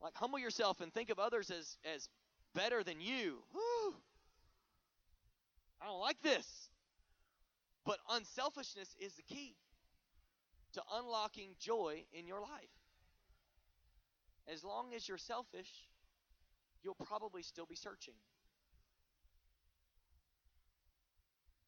Like 0.02 0.14
humble 0.16 0.40
yourself 0.40 0.82
and 0.82 0.92
think 0.92 1.10
of 1.12 1.20
others 1.20 1.52
as 1.52 1.78
as 1.94 2.10
better 2.56 2.84
than 2.84 3.00
you. 3.00 3.44
Whew. 3.52 3.94
I 5.82 5.86
don't 5.86 6.00
like 6.00 6.22
this. 6.24 6.70
But 7.86 7.98
unselfishness 8.10 8.96
is 9.00 9.14
the 9.14 9.22
key 9.22 9.56
to 10.74 10.82
unlocking 10.96 11.52
joy 11.60 12.04
in 12.12 12.26
your 12.26 12.42
life. 12.42 12.74
As 14.52 14.64
long 14.64 14.94
as 14.96 15.08
you're 15.08 15.18
selfish, 15.18 15.70
you'll 16.84 16.96
probably 16.96 17.44
still 17.44 17.66
be 17.68 17.76
searching. 17.76 18.16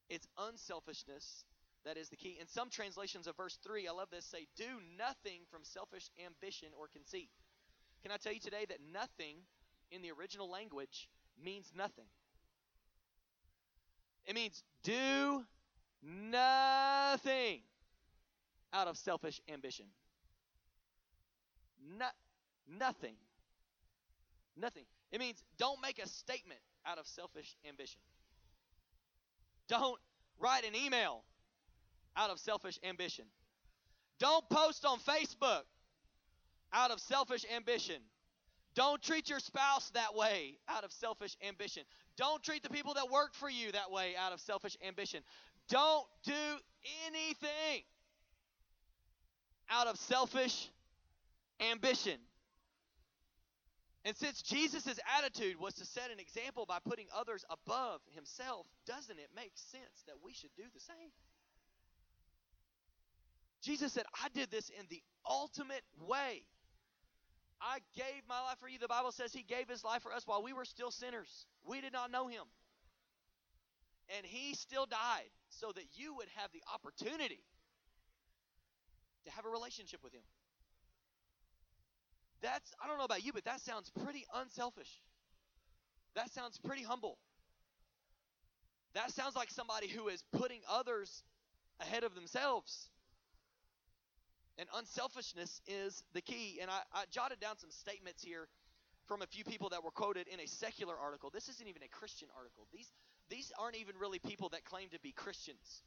It's 0.10 0.28
unselfishness 0.38 1.44
that 1.86 1.98
is 1.98 2.10
the 2.10 2.16
key. 2.16 2.38
In 2.40 2.48
some 2.48 2.70
translations 2.70 3.28
of 3.28 3.36
verse 3.36 3.58
3, 3.64 3.88
I 3.88 3.92
love 3.92 4.10
this 4.12 4.26
say, 4.26 4.48
Do 4.56 4.82
nothing 4.98 5.42
from 5.52 5.62
selfish 5.64 6.10
ambition 6.26 6.70
or 6.78 6.88
conceit. 6.88 7.30
Can 8.04 8.12
I 8.12 8.18
tell 8.18 8.34
you 8.34 8.40
today 8.40 8.66
that 8.70 8.80
nothing 8.92 9.38
in 9.92 10.02
the 10.02 10.12
original 10.12 10.50
language 10.50 11.10
means 11.44 11.72
nothing? 11.76 12.06
It 14.26 14.36
means 14.36 14.64
do 14.84 15.44
nothing 16.04 17.62
out 18.74 18.88
of 18.88 18.98
selfish 18.98 19.42
ambition. 19.52 19.86
No, 21.98 22.08
nothing. 22.68 23.16
Nothing. 24.58 24.84
It 25.12 25.20
means 25.20 25.44
don't 25.58 25.82
make 25.82 26.00
a 26.00 26.08
statement 26.08 26.60
out 26.86 26.98
of 26.98 27.08
selfish 27.08 27.56
ambition. 27.68 28.00
Don't 29.70 30.00
write 30.40 30.66
an 30.66 30.76
email 30.76 31.24
out 32.16 32.30
of 32.30 32.40
selfish 32.40 32.80
ambition. 32.84 33.26
Don't 34.20 34.48
post 34.50 34.86
on 34.86 35.00
Facebook 35.00 35.62
out 36.74 36.92
of 36.92 37.00
selfish 37.00 37.46
ambition. 37.56 38.02
Don't 38.78 39.02
treat 39.02 39.28
your 39.28 39.40
spouse 39.40 39.90
that 39.96 40.14
way 40.14 40.60
out 40.70 40.84
of 40.84 40.92
selfish 40.92 41.36
ambition. 41.42 41.82
Don't 42.16 42.44
treat 42.44 42.62
the 42.62 42.70
people 42.70 42.94
that 42.94 43.10
work 43.10 43.34
for 43.34 43.50
you 43.50 43.72
that 43.72 43.90
way 43.90 44.14
out 44.16 44.34
of 44.34 44.40
selfish 44.40 44.78
ambition. 44.88 45.24
Don't 45.68 46.06
do 46.24 46.34
anything 47.08 47.82
out 49.72 49.88
of 49.88 49.98
selfish 49.98 50.70
ambition. 51.60 52.20
And 54.06 54.16
since 54.16 54.44
Jesus' 54.44 55.00
attitude 55.18 55.60
was 55.60 55.74
to 55.74 55.86
set 55.86 56.12
an 56.12 56.20
example 56.20 56.68
by 56.68 56.78
putting 56.88 57.08
others 57.18 57.44
above 57.50 58.02
himself, 58.14 58.68
doesn't 58.86 59.18
it 59.18 59.30
make 59.36 59.54
sense 59.56 60.04
that 60.06 60.18
we 60.24 60.34
should 60.34 60.54
do 60.56 60.64
the 60.76 60.80
same? 60.80 61.10
Jesus 63.64 63.92
said, 63.92 64.06
I 64.24 64.30
did 64.36 64.52
this 64.52 64.70
in 64.70 64.86
the 64.92 65.02
ultimate 65.28 65.82
way. 66.08 66.44
I 67.62 67.80
gave 67.96 68.24
my 68.30 68.40
life 68.42 68.60
for 68.60 68.68
you. 68.68 68.80
The 68.80 68.88
Bible 68.88 69.12
says 69.12 69.34
he 69.34 69.44
gave 69.44 69.68
his 69.68 69.84
life 69.84 70.04
for 70.04 70.14
us 70.14 70.24
while 70.26 70.44
we 70.44 70.54
were 70.54 70.66
still 70.66 70.92
sinners. 70.92 71.46
We 71.66 71.82
did 71.82 71.94
not 71.94 72.12
know 72.12 72.28
him. 72.28 72.44
And 74.16 74.26
he 74.26 74.54
still 74.54 74.86
died 74.86 75.30
so 75.50 75.72
that 75.74 75.84
you 75.96 76.16
would 76.16 76.28
have 76.36 76.52
the 76.54 76.62
opportunity 76.74 77.44
to 79.26 79.32
have 79.32 79.46
a 79.46 79.50
relationship 79.50 80.02
with 80.04 80.14
him. 80.14 80.22
That's, 82.42 82.72
I 82.82 82.88
don't 82.88 82.98
know 82.98 83.06
about 83.06 83.26
you, 83.26 83.34
but 83.34 83.46
that 83.46 83.62
sounds 83.62 83.92
pretty 84.04 84.26
unselfish. 84.36 85.02
That 86.16 86.32
sounds 86.32 86.58
pretty 86.64 86.84
humble. 86.84 87.18
That 88.94 89.12
sounds 89.12 89.36
like 89.36 89.50
somebody 89.52 89.88
who 89.88 90.08
is 90.08 90.24
putting 90.32 90.62
others 90.70 91.24
ahead 91.80 92.04
of 92.04 92.16
themselves. 92.16 92.90
And 94.58 94.68
unselfishness 94.76 95.62
is 95.68 96.04
the 96.14 96.22
key. 96.22 96.60
And 96.62 96.72
I, 96.72 96.82
I, 96.94 97.04
jotted 97.12 97.40
down 97.40 97.58
some 97.58 97.70
statements 97.70 98.24
here 98.24 98.48
from 99.06 99.22
a 99.22 99.28
few 99.28 99.44
people 99.44 99.70
that 99.70 99.84
were 99.84 99.92
quoted 99.92 100.28
in 100.28 100.40
a 100.40 100.48
secular 100.48 100.96
article. 100.98 101.30
This 101.32 101.48
isn't 101.48 101.68
even 101.68 101.84
a 101.84 101.88
Christian 101.88 102.28
article. 102.36 102.68
These, 102.74 102.92
these 103.30 103.52
aren't 103.60 103.78
even 103.78 103.96
really 104.00 104.20
people 104.20 104.50
that 104.50 104.66
claim 104.66 104.90
to 104.90 105.00
be 105.00 105.12
Christians. 105.12 105.84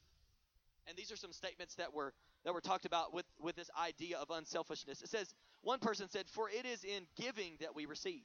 And 0.86 0.96
these 0.96 1.10
are 1.10 1.16
some 1.16 1.32
statements 1.32 1.74
that 1.74 1.92
were 1.92 2.14
that 2.44 2.54
were 2.54 2.60
talked 2.60 2.86
about 2.86 3.12
with, 3.12 3.26
with 3.40 3.56
this 3.56 3.70
idea 3.78 4.18
of 4.18 4.30
unselfishness. 4.30 5.02
It 5.02 5.08
says, 5.08 5.34
one 5.62 5.78
person 5.78 6.08
said, 6.08 6.26
For 6.28 6.48
it 6.48 6.64
is 6.64 6.84
in 6.84 7.06
giving 7.16 7.56
that 7.60 7.74
we 7.74 7.86
receive. 7.86 8.22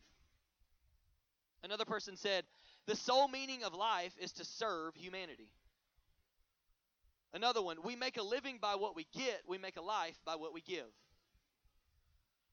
Another 1.63 1.85
person 1.85 2.15
said, 2.15 2.45
The 2.85 2.95
sole 2.95 3.27
meaning 3.27 3.63
of 3.63 3.73
life 3.73 4.13
is 4.19 4.31
to 4.33 4.45
serve 4.45 4.95
humanity. 4.95 5.49
Another 7.35 7.61
one, 7.61 7.75
we 7.83 7.97
make 7.97 8.15
a 8.15 8.23
living 8.23 8.59
by 8.61 8.75
what 8.75 8.95
we 8.95 9.05
get, 9.13 9.41
we 9.45 9.57
make 9.57 9.75
a 9.75 9.81
life 9.81 10.17
by 10.25 10.37
what 10.37 10.53
we 10.53 10.61
give. 10.61 10.87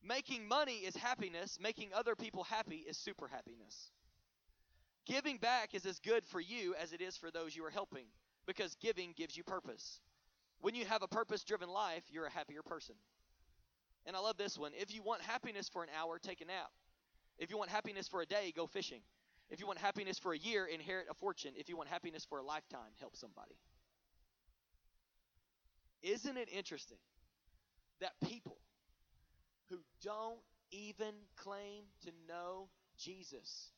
Making 0.03 0.49
money 0.49 0.79
is 0.79 0.97
happiness, 0.97 1.57
making 1.61 1.91
other 1.95 2.17
people 2.17 2.43
happy 2.43 2.85
is 2.89 2.97
super 2.97 3.29
happiness. 3.29 3.93
Giving 5.07 5.37
back 5.37 5.73
is 5.73 5.87
as 5.87 6.01
good 6.01 6.27
for 6.27 6.41
you 6.41 6.75
as 6.83 6.93
it 6.93 7.01
is 7.01 7.17
for 7.17 7.31
those 7.31 7.55
you 7.55 7.65
are 7.65 7.71
helping 7.71 8.07
because 8.45 8.75
giving 8.81 9.15
gives 9.17 9.37
you 9.37 9.45
purpose. 9.45 10.01
When 10.61 10.75
you 10.75 10.85
have 10.85 11.03
a 11.03 11.09
purpose 11.09 11.45
driven 11.45 11.69
life, 11.69 12.03
you're 12.11 12.27
a 12.27 12.31
happier 12.31 12.63
person. 12.63 12.97
And 14.05 14.17
I 14.17 14.19
love 14.19 14.37
this 14.37 14.59
one. 14.59 14.73
If 14.75 14.93
you 14.93 15.03
want 15.05 15.23
happiness 15.23 15.69
for 15.69 15.85
an 15.85 15.91
hour, 15.97 16.19
take 16.19 16.41
a 16.41 16.45
nap. 16.45 16.73
If 17.39 17.51
you 17.51 17.57
want 17.57 17.71
happiness 17.71 18.09
for 18.09 18.21
a 18.21 18.27
day, 18.27 18.53
go 18.55 18.67
fishing. 18.67 19.03
If 19.49 19.61
you 19.61 19.67
want 19.69 19.79
happiness 19.79 20.19
for 20.19 20.33
a 20.33 20.39
year, 20.39 20.67
inherit 20.67 21.07
a 21.09 21.15
fortune. 21.15 21.53
If 21.57 21.69
you 21.69 21.77
want 21.77 21.89
happiness 21.89 22.25
for 22.25 22.39
a 22.39 22.43
lifetime, 22.43 22.91
help 22.99 23.15
somebody. 23.15 23.55
Isn't 26.03 26.37
it 26.37 26.49
interesting 26.53 26.99
that 28.01 28.13
people 28.29 28.59
who 29.71 29.79
don't 30.03 30.41
even 30.71 31.15
claim 31.37 31.85
to 32.05 32.11
know 32.29 32.69
Jesus 32.99 33.71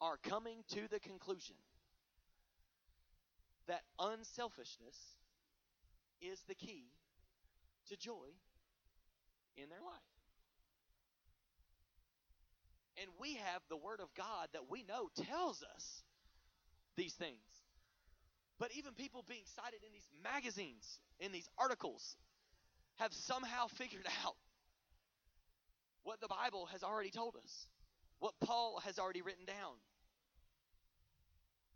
are 0.00 0.16
coming 0.22 0.58
to 0.70 0.88
the 0.90 1.00
conclusion 1.00 1.56
that 3.66 3.82
unselfishness 3.98 4.96
is 6.20 6.42
the 6.48 6.54
key 6.54 6.84
to 7.88 7.96
joy 7.96 8.28
in 9.56 9.68
their 9.68 9.80
life. 9.80 10.00
And 13.00 13.08
we 13.20 13.34
have 13.34 13.62
the 13.68 13.76
Word 13.76 14.00
of 14.00 14.12
God 14.14 14.48
that 14.52 14.70
we 14.70 14.82
know 14.82 15.08
tells 15.16 15.62
us 15.74 16.02
these 16.96 17.14
things. 17.14 17.59
But 18.60 18.72
even 18.76 18.92
people 18.92 19.24
being 19.26 19.42
cited 19.56 19.80
in 19.84 19.90
these 19.90 20.06
magazines, 20.22 21.00
in 21.18 21.32
these 21.32 21.48
articles, 21.58 22.16
have 22.98 23.12
somehow 23.14 23.66
figured 23.78 24.06
out 24.24 24.36
what 26.02 26.20
the 26.20 26.28
Bible 26.28 26.66
has 26.66 26.84
already 26.84 27.10
told 27.10 27.36
us, 27.42 27.66
what 28.18 28.34
Paul 28.40 28.80
has 28.84 28.98
already 28.98 29.22
written 29.22 29.46
down. 29.46 29.74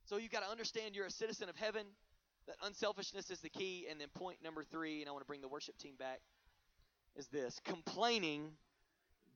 So 0.04 0.18
you've 0.18 0.30
got 0.30 0.44
to 0.44 0.50
understand 0.50 0.94
you're 0.94 1.06
a 1.06 1.10
citizen 1.10 1.48
of 1.48 1.56
heaven, 1.56 1.86
that 2.46 2.56
unselfishness 2.62 3.30
is 3.30 3.40
the 3.40 3.48
key. 3.48 3.86
And 3.90 3.98
then 3.98 4.08
point 4.14 4.36
number 4.44 4.62
three, 4.62 5.00
and 5.00 5.08
I 5.08 5.12
want 5.12 5.22
to 5.22 5.26
bring 5.26 5.40
the 5.40 5.48
worship 5.48 5.78
team 5.78 5.94
back, 5.98 6.20
is 7.16 7.28
this 7.28 7.58
complaining 7.64 8.50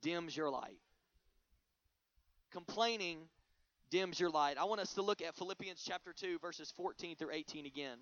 dims 0.02 0.36
your 0.36 0.50
light. 0.50 0.80
Complaining 2.52 3.20
dims 3.90 4.18
your 4.18 4.30
light. 4.30 4.56
I 4.58 4.64
want 4.64 4.80
us 4.80 4.94
to 4.94 5.02
look 5.02 5.22
at 5.22 5.34
Philippians 5.34 5.82
chapter 5.86 6.12
2, 6.12 6.38
verses 6.40 6.72
14 6.76 7.16
through 7.16 7.32
18 7.32 7.66
again. 7.66 7.98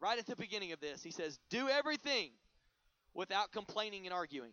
Right 0.00 0.18
at 0.18 0.26
the 0.26 0.36
beginning 0.36 0.72
of 0.72 0.80
this, 0.80 1.02
he 1.02 1.10
says, 1.10 1.38
Do 1.50 1.68
everything 1.68 2.30
without 3.14 3.52
complaining 3.52 4.06
and 4.06 4.12
arguing, 4.12 4.52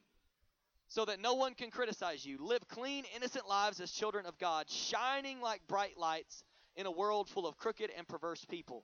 so 0.88 1.06
that 1.06 1.20
no 1.20 1.34
one 1.34 1.56
can 1.56 1.72
criticize 1.72 2.26
you. 2.26 2.38
Live 2.40 2.68
clean, 2.68 3.06
innocent 3.16 3.48
lives 3.48 3.80
as 3.80 3.92
children 3.92 4.26
of 4.26 4.38
God, 4.38 4.70
shining 4.70 5.42
like 5.42 5.62
bright 5.68 5.98
lights 5.98 6.44
in 6.76 6.86
a 6.86 6.92
world 6.92 7.28
full 7.30 7.48
of 7.48 7.58
crooked 7.58 7.90
and 7.98 8.08
perverse 8.08 8.46
people. 8.46 8.84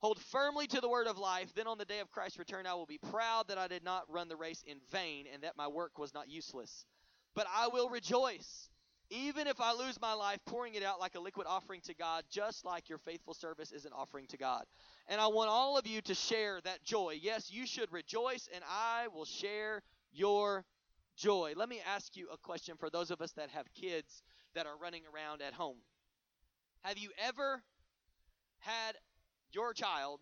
Hold 0.00 0.20
firmly 0.20 0.68
to 0.68 0.80
the 0.80 0.88
word 0.88 1.08
of 1.08 1.18
life. 1.18 1.52
Then 1.54 1.66
on 1.66 1.76
the 1.76 1.84
day 1.84 1.98
of 1.98 2.10
Christ's 2.12 2.38
return, 2.38 2.66
I 2.66 2.74
will 2.74 2.86
be 2.86 2.98
proud 3.10 3.48
that 3.48 3.58
I 3.58 3.66
did 3.66 3.82
not 3.82 4.04
run 4.08 4.28
the 4.28 4.36
race 4.36 4.62
in 4.64 4.78
vain 4.92 5.26
and 5.32 5.42
that 5.42 5.56
my 5.56 5.66
work 5.66 5.98
was 5.98 6.14
not 6.14 6.30
useless. 6.30 6.86
But 7.34 7.48
I 7.54 7.68
will 7.68 7.88
rejoice 7.88 8.70
even 9.10 9.46
if 9.46 9.60
I 9.60 9.72
lose 9.72 10.00
my 10.00 10.12
life 10.12 10.38
pouring 10.46 10.74
it 10.74 10.82
out 10.82 11.00
like 11.00 11.14
a 11.14 11.20
liquid 11.20 11.46
offering 11.48 11.80
to 11.82 11.94
God, 11.94 12.24
just 12.30 12.64
like 12.64 12.88
your 12.88 12.98
faithful 12.98 13.34
service 13.34 13.72
is 13.72 13.84
an 13.84 13.92
offering 13.94 14.26
to 14.28 14.36
God. 14.36 14.64
And 15.08 15.20
I 15.20 15.28
want 15.28 15.50
all 15.50 15.78
of 15.78 15.86
you 15.86 16.00
to 16.02 16.14
share 16.14 16.60
that 16.64 16.84
joy. 16.84 17.18
Yes, 17.20 17.50
you 17.50 17.66
should 17.66 17.90
rejoice, 17.92 18.48
and 18.54 18.62
I 18.68 19.08
will 19.08 19.24
share 19.24 19.82
your 20.12 20.64
joy. 21.16 21.54
Let 21.56 21.68
me 21.68 21.80
ask 21.86 22.16
you 22.16 22.28
a 22.32 22.36
question 22.36 22.76
for 22.78 22.90
those 22.90 23.10
of 23.10 23.20
us 23.20 23.32
that 23.32 23.50
have 23.50 23.66
kids 23.72 24.22
that 24.54 24.66
are 24.66 24.76
running 24.80 25.02
around 25.12 25.42
at 25.42 25.54
home. 25.54 25.78
Have 26.82 26.98
you 26.98 27.10
ever 27.18 27.62
had 28.58 28.96
your 29.52 29.72
child 29.72 30.20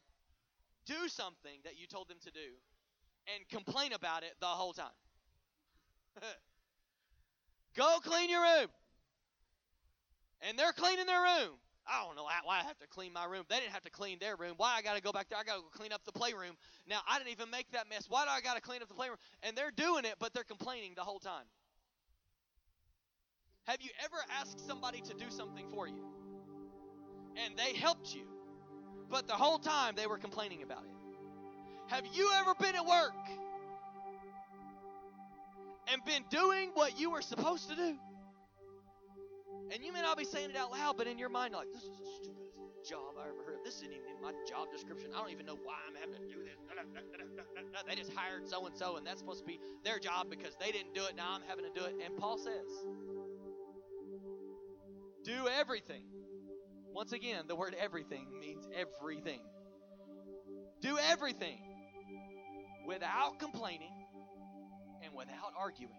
do 0.86 1.08
something 1.08 1.58
that 1.64 1.78
you 1.78 1.86
told 1.86 2.08
them 2.08 2.18
to 2.24 2.30
do 2.30 2.54
and 3.34 3.48
complain 3.48 3.92
about 3.92 4.22
it 4.22 4.34
the 4.40 4.46
whole 4.46 4.72
time? 4.72 4.86
Go 7.76 7.98
clean 8.02 8.30
your 8.30 8.42
room. 8.42 8.68
And 10.42 10.58
they're 10.58 10.72
cleaning 10.72 11.06
their 11.06 11.22
room. 11.22 11.58
I 11.86 12.04
don't 12.04 12.16
know 12.16 12.24
why 12.24 12.60
I 12.60 12.64
have 12.64 12.78
to 12.78 12.86
clean 12.88 13.12
my 13.12 13.26
room. 13.26 13.44
They 13.48 13.60
didn't 13.60 13.72
have 13.72 13.84
to 13.84 13.90
clean 13.90 14.18
their 14.18 14.34
room. 14.34 14.54
Why 14.56 14.74
I 14.76 14.82
got 14.82 14.96
to 14.96 15.02
go 15.02 15.12
back 15.12 15.28
there? 15.28 15.38
I 15.38 15.44
got 15.44 15.56
to 15.56 15.60
go 15.60 15.68
clean 15.72 15.92
up 15.92 16.04
the 16.04 16.12
playroom. 16.12 16.56
Now 16.88 17.00
I 17.08 17.18
didn't 17.18 17.30
even 17.30 17.50
make 17.50 17.70
that 17.72 17.88
mess. 17.88 18.06
Why 18.08 18.24
do 18.24 18.30
I 18.30 18.40
got 18.40 18.56
to 18.56 18.60
clean 18.60 18.82
up 18.82 18.88
the 18.88 18.94
playroom? 18.94 19.18
And 19.42 19.56
they're 19.56 19.70
doing 19.70 20.04
it, 20.04 20.14
but 20.18 20.34
they're 20.34 20.44
complaining 20.44 20.92
the 20.96 21.02
whole 21.02 21.20
time. 21.20 21.44
Have 23.66 23.80
you 23.80 23.90
ever 24.04 24.16
asked 24.40 24.66
somebody 24.66 25.00
to 25.02 25.14
do 25.14 25.28
something 25.28 25.66
for 25.72 25.88
you, 25.88 26.04
and 27.36 27.56
they 27.56 27.74
helped 27.74 28.14
you, 28.14 28.26
but 29.10 29.26
the 29.26 29.34
whole 29.34 29.58
time 29.58 29.94
they 29.96 30.06
were 30.06 30.18
complaining 30.18 30.62
about 30.62 30.84
it? 30.84 30.90
Have 31.88 32.04
you 32.12 32.30
ever 32.36 32.54
been 32.54 32.76
at 32.76 32.86
work 32.86 33.12
and 35.92 36.04
been 36.04 36.24
doing 36.30 36.70
what 36.74 36.98
you 36.98 37.10
were 37.10 37.22
supposed 37.22 37.68
to 37.70 37.76
do. 37.76 37.96
And 39.72 39.82
you 39.82 39.92
may 39.92 40.02
not 40.02 40.16
be 40.16 40.24
saying 40.24 40.50
it 40.50 40.56
out 40.56 40.70
loud, 40.70 40.96
but 40.96 41.06
in 41.06 41.18
your 41.18 41.28
mind, 41.28 41.54
like, 41.54 41.72
this 41.72 41.82
is 41.82 41.98
the 41.98 42.06
stupidest 42.22 42.60
job 42.88 43.18
I 43.18 43.28
ever 43.28 43.42
heard. 43.44 43.58
Of. 43.58 43.64
This 43.64 43.74
isn't 43.76 43.92
even 43.92 44.06
in 44.16 44.22
my 44.22 44.32
job 44.48 44.68
description. 44.72 45.10
I 45.14 45.18
don't 45.18 45.32
even 45.32 45.44
know 45.46 45.58
why 45.64 45.74
I'm 45.88 45.96
having 45.96 46.14
to 46.22 46.28
do 46.32 46.44
this. 46.44 46.54
They 47.88 47.94
just 47.94 48.12
hired 48.12 48.48
so 48.48 48.66
and 48.66 48.76
so, 48.76 48.96
and 48.96 49.06
that's 49.06 49.20
supposed 49.20 49.40
to 49.40 49.46
be 49.46 49.60
their 49.84 49.98
job 49.98 50.30
because 50.30 50.54
they 50.60 50.70
didn't 50.72 50.94
do 50.94 51.04
it. 51.04 51.16
Now 51.16 51.32
I'm 51.34 51.42
having 51.48 51.64
to 51.64 51.70
do 51.78 51.84
it. 51.84 51.94
And 52.04 52.16
Paul 52.16 52.38
says, 52.38 52.66
do 55.24 55.48
everything. 55.48 56.04
Once 56.92 57.12
again, 57.12 57.44
the 57.48 57.56
word 57.56 57.74
everything 57.78 58.26
means 58.40 58.66
everything. 58.74 59.40
Do 60.80 60.98
everything 60.98 61.58
without 62.86 63.38
complaining 63.38 63.92
without 65.16 65.52
arguing. 65.58 65.92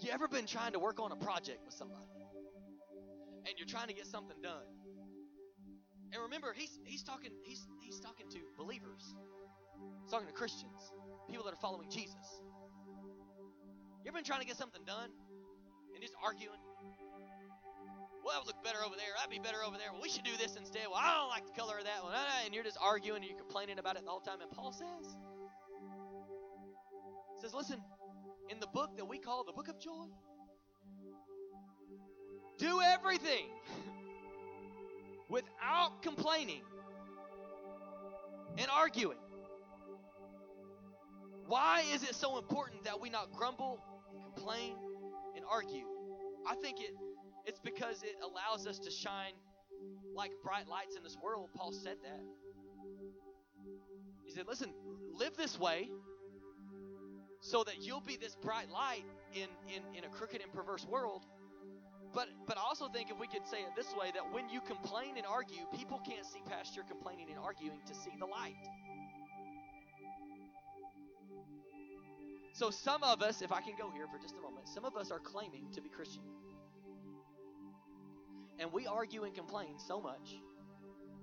You 0.00 0.10
ever 0.12 0.28
been 0.28 0.46
trying 0.46 0.72
to 0.72 0.78
work 0.78 0.98
on 0.98 1.12
a 1.12 1.16
project 1.16 1.60
with 1.64 1.74
somebody 1.74 2.08
and 3.46 3.54
you're 3.58 3.68
trying 3.68 3.88
to 3.88 3.94
get 3.94 4.06
something 4.06 4.36
done? 4.42 4.64
And 6.12 6.22
remember, 6.22 6.52
he's 6.56 6.78
he's 6.84 7.02
talking 7.02 7.30
he's 7.44 7.66
he's 7.84 8.00
talking 8.00 8.28
to 8.30 8.38
believers. 8.58 9.14
He's 10.02 10.10
talking 10.10 10.26
to 10.26 10.32
Christians, 10.32 10.90
people 11.28 11.44
that 11.44 11.52
are 11.52 11.62
following 11.62 11.88
Jesus. 11.88 12.42
You 14.02 14.08
ever 14.08 14.16
been 14.16 14.24
trying 14.24 14.40
to 14.40 14.46
get 14.46 14.56
something 14.56 14.82
done 14.84 15.10
and 15.94 16.02
just 16.02 16.14
arguing? 16.24 16.58
Well, 18.24 18.34
that 18.34 18.40
would 18.44 18.52
look 18.52 18.64
better 18.64 18.84
over 18.84 18.96
there. 18.96 19.12
That'd 19.16 19.30
be 19.30 19.38
better 19.38 19.64
over 19.64 19.76
there. 19.76 19.92
Well, 19.92 20.02
we 20.02 20.08
should 20.08 20.24
do 20.24 20.36
this 20.36 20.56
instead. 20.56 20.88
Well, 20.88 21.00
I 21.00 21.14
don't 21.16 21.28
like 21.28 21.46
the 21.46 21.56
color 21.56 21.78
of 21.78 21.84
that 21.84 22.02
one. 22.02 22.12
And 22.44 22.52
you're 22.52 22.64
just 22.64 22.76
arguing 22.80 23.22
and 23.22 23.30
you're 23.30 23.38
complaining 23.38 23.78
about 23.78 23.96
it 23.96 24.04
the 24.04 24.10
whole 24.10 24.20
time. 24.20 24.40
And 24.40 24.50
Paul 24.50 24.72
says, 24.72 25.16
says, 27.40 27.54
listen, 27.54 27.80
in 28.50 28.60
the 28.60 28.66
book 28.66 28.96
that 28.96 29.04
we 29.04 29.18
call 29.18 29.44
the 29.44 29.52
book 29.52 29.68
of 29.68 29.78
joy, 29.80 30.06
do 32.58 32.80
everything 32.82 33.46
without 35.28 36.02
complaining 36.02 36.62
and 38.58 38.66
arguing. 38.70 39.18
Why 41.46 41.82
is 41.92 42.02
it 42.02 42.14
so 42.14 42.38
important 42.38 42.84
that 42.84 43.00
we 43.00 43.10
not 43.10 43.32
grumble, 43.32 43.80
complain, 44.22 44.76
and 45.34 45.44
argue? 45.50 45.86
I 46.46 46.54
think 46.56 46.80
it 46.80 46.90
it's 47.46 47.60
because 47.60 48.02
it 48.02 48.16
allows 48.22 48.66
us 48.66 48.78
to 48.80 48.90
shine 48.90 49.32
like 50.14 50.30
bright 50.44 50.68
lights 50.68 50.96
in 50.96 51.02
this 51.02 51.16
world. 51.22 51.48
Paul 51.56 51.72
said 51.72 51.96
that. 52.04 52.20
He 54.24 54.30
said, 54.30 54.46
listen, 54.46 54.72
live 55.12 55.36
this 55.36 55.58
way 55.58 55.88
so 57.40 57.64
that 57.64 57.80
you'll 57.80 58.00
be 58.02 58.16
this 58.16 58.36
bright 58.36 58.70
light 58.70 59.04
in, 59.34 59.48
in, 59.68 59.82
in 59.96 60.04
a 60.04 60.08
crooked 60.08 60.40
and 60.40 60.52
perverse 60.52 60.86
world. 60.86 61.24
But 62.12 62.28
but 62.46 62.58
I 62.58 62.62
also 62.62 62.88
think 62.88 63.10
if 63.10 63.18
we 63.20 63.28
could 63.28 63.46
say 63.46 63.58
it 63.58 63.70
this 63.76 63.94
way, 63.94 64.10
that 64.14 64.32
when 64.32 64.48
you 64.48 64.60
complain 64.60 65.16
and 65.16 65.24
argue, 65.24 65.62
people 65.76 66.00
can't 66.04 66.26
see 66.26 66.40
past 66.48 66.74
your 66.74 66.84
complaining 66.84 67.28
and 67.30 67.38
arguing 67.38 67.78
to 67.86 67.94
see 67.94 68.10
the 68.18 68.26
light. 68.26 68.56
So 72.52 72.70
some 72.70 73.02
of 73.04 73.22
us, 73.22 73.42
if 73.42 73.52
I 73.52 73.60
can 73.60 73.74
go 73.78 73.90
here 73.90 74.06
for 74.12 74.20
just 74.20 74.34
a 74.36 74.40
moment, 74.42 74.68
some 74.68 74.84
of 74.84 74.96
us 74.96 75.10
are 75.10 75.20
claiming 75.20 75.70
to 75.72 75.80
be 75.80 75.88
Christian. 75.88 76.22
And 78.58 78.72
we 78.72 78.86
argue 78.86 79.22
and 79.22 79.34
complain 79.34 79.78
so 79.78 80.00
much 80.00 80.36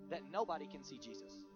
that 0.10 0.22
nobody 0.32 0.66
can 0.66 0.84
see 0.84 0.98
Jesus. 0.98 1.47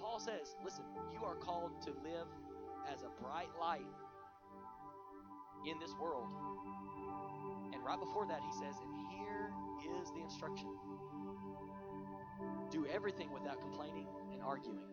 Paul 0.00 0.18
says, 0.18 0.56
listen, 0.64 0.84
you 1.12 1.24
are 1.24 1.36
called 1.36 1.80
to 1.82 1.90
live 2.02 2.28
as 2.92 3.02
a 3.02 3.22
bright 3.22 3.50
light 3.58 3.86
in 5.70 5.78
this 5.78 5.92
world. 6.00 6.28
And 7.72 7.84
right 7.84 7.98
before 7.98 8.26
that, 8.26 8.40
he 8.40 8.52
says, 8.52 8.74
and 8.80 8.92
here 9.18 10.00
is 10.00 10.08
the 10.14 10.22
instruction 10.22 10.68
do 12.70 12.86
everything 12.86 13.32
without 13.32 13.60
complaining 13.60 14.06
and 14.32 14.40
arguing. 14.42 14.86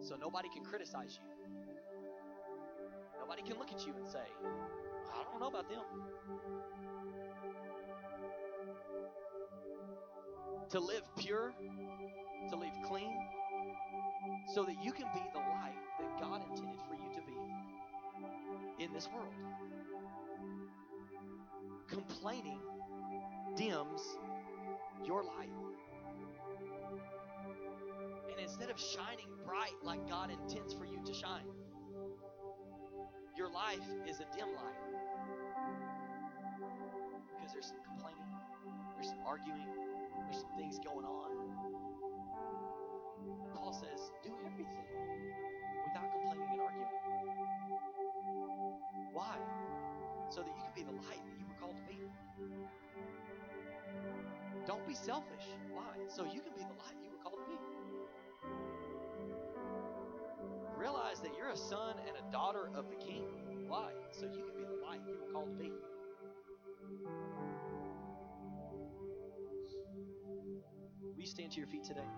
So 0.00 0.16
nobody 0.16 0.48
can 0.48 0.64
criticize 0.64 1.18
you. 1.18 1.28
Nobody 3.18 3.42
can 3.42 3.58
look 3.58 3.72
at 3.72 3.84
you 3.86 3.92
and 3.96 4.08
say, 4.08 4.18
I 5.12 5.22
don't 5.24 5.40
know 5.40 5.48
about 5.48 5.68
them. 5.68 5.82
To 10.70 10.80
live 10.80 11.02
pure, 11.18 11.52
to 12.50 12.56
live 12.56 12.72
clean, 12.86 13.12
so 14.52 14.64
that 14.64 14.82
you 14.82 14.92
can 14.92 15.06
be 15.14 15.22
the 15.32 15.38
light 15.38 15.78
that 16.00 16.20
God 16.20 16.42
intended 16.50 16.80
for 16.88 16.94
you 16.94 17.08
to 17.14 17.20
be 17.20 18.84
in 18.84 18.92
this 18.92 19.08
world. 19.14 19.34
Complaining 21.86 22.58
dims 23.56 24.00
your 25.04 25.22
light. 25.22 25.50
And 28.30 28.40
instead 28.40 28.70
of 28.70 28.78
shining 28.78 29.28
bright 29.44 29.74
like 29.82 30.08
God 30.08 30.30
intends 30.30 30.74
for 30.74 30.84
you 30.84 31.00
to 31.04 31.14
shine, 31.14 31.46
your 33.36 33.50
life 33.50 33.86
is 34.08 34.16
a 34.20 34.36
dim 34.36 34.48
light. 34.54 34.80
Because 37.36 37.52
there's 37.52 37.66
some 37.66 37.82
complaining, 37.86 38.26
there's 38.94 39.08
some 39.08 39.20
arguing, 39.26 39.66
there's 40.24 40.40
some 40.40 40.50
things 40.56 40.78
going 40.84 41.06
on. 41.06 41.79
Paul 43.60 43.72
says, 43.74 44.10
do 44.24 44.32
everything 44.46 44.88
without 45.84 46.10
complaining 46.12 46.48
and 46.52 46.60
arguing. 46.60 46.88
Why? 49.12 49.36
So 50.30 50.40
that 50.40 50.48
you 50.56 50.62
can 50.62 50.72
be 50.74 50.82
the 50.82 50.96
light 51.06 51.20
that 51.20 51.36
you 51.38 51.44
were 51.46 51.58
called 51.60 51.76
to 51.76 51.82
be. 51.84 51.98
Don't 54.66 54.86
be 54.86 54.94
selfish. 54.94 55.44
Why? 55.72 55.92
So 56.08 56.24
you 56.24 56.40
can 56.40 56.52
be 56.56 56.62
the 56.62 56.76
light 56.80 56.96
you 57.04 57.10
were 57.10 57.22
called 57.22 57.38
to 57.44 57.50
be. 57.50 57.58
Realize 60.78 61.20
that 61.20 61.36
you're 61.36 61.50
a 61.50 61.56
son 61.56 61.96
and 62.06 62.16
a 62.16 62.32
daughter 62.32 62.70
of 62.74 62.88
the 62.88 62.96
King. 62.96 63.24
Why? 63.68 63.92
So 64.12 64.24
you 64.24 64.44
can 64.44 64.56
be 64.56 64.64
the 64.64 64.80
light 64.86 65.00
you 65.06 65.18
were 65.20 65.32
called 65.32 65.50
to 65.50 65.56
be. 65.62 65.70
Will 71.02 71.20
you 71.20 71.26
stand 71.26 71.52
to 71.52 71.58
your 71.58 71.66
feet 71.66 71.84
today? 71.84 72.08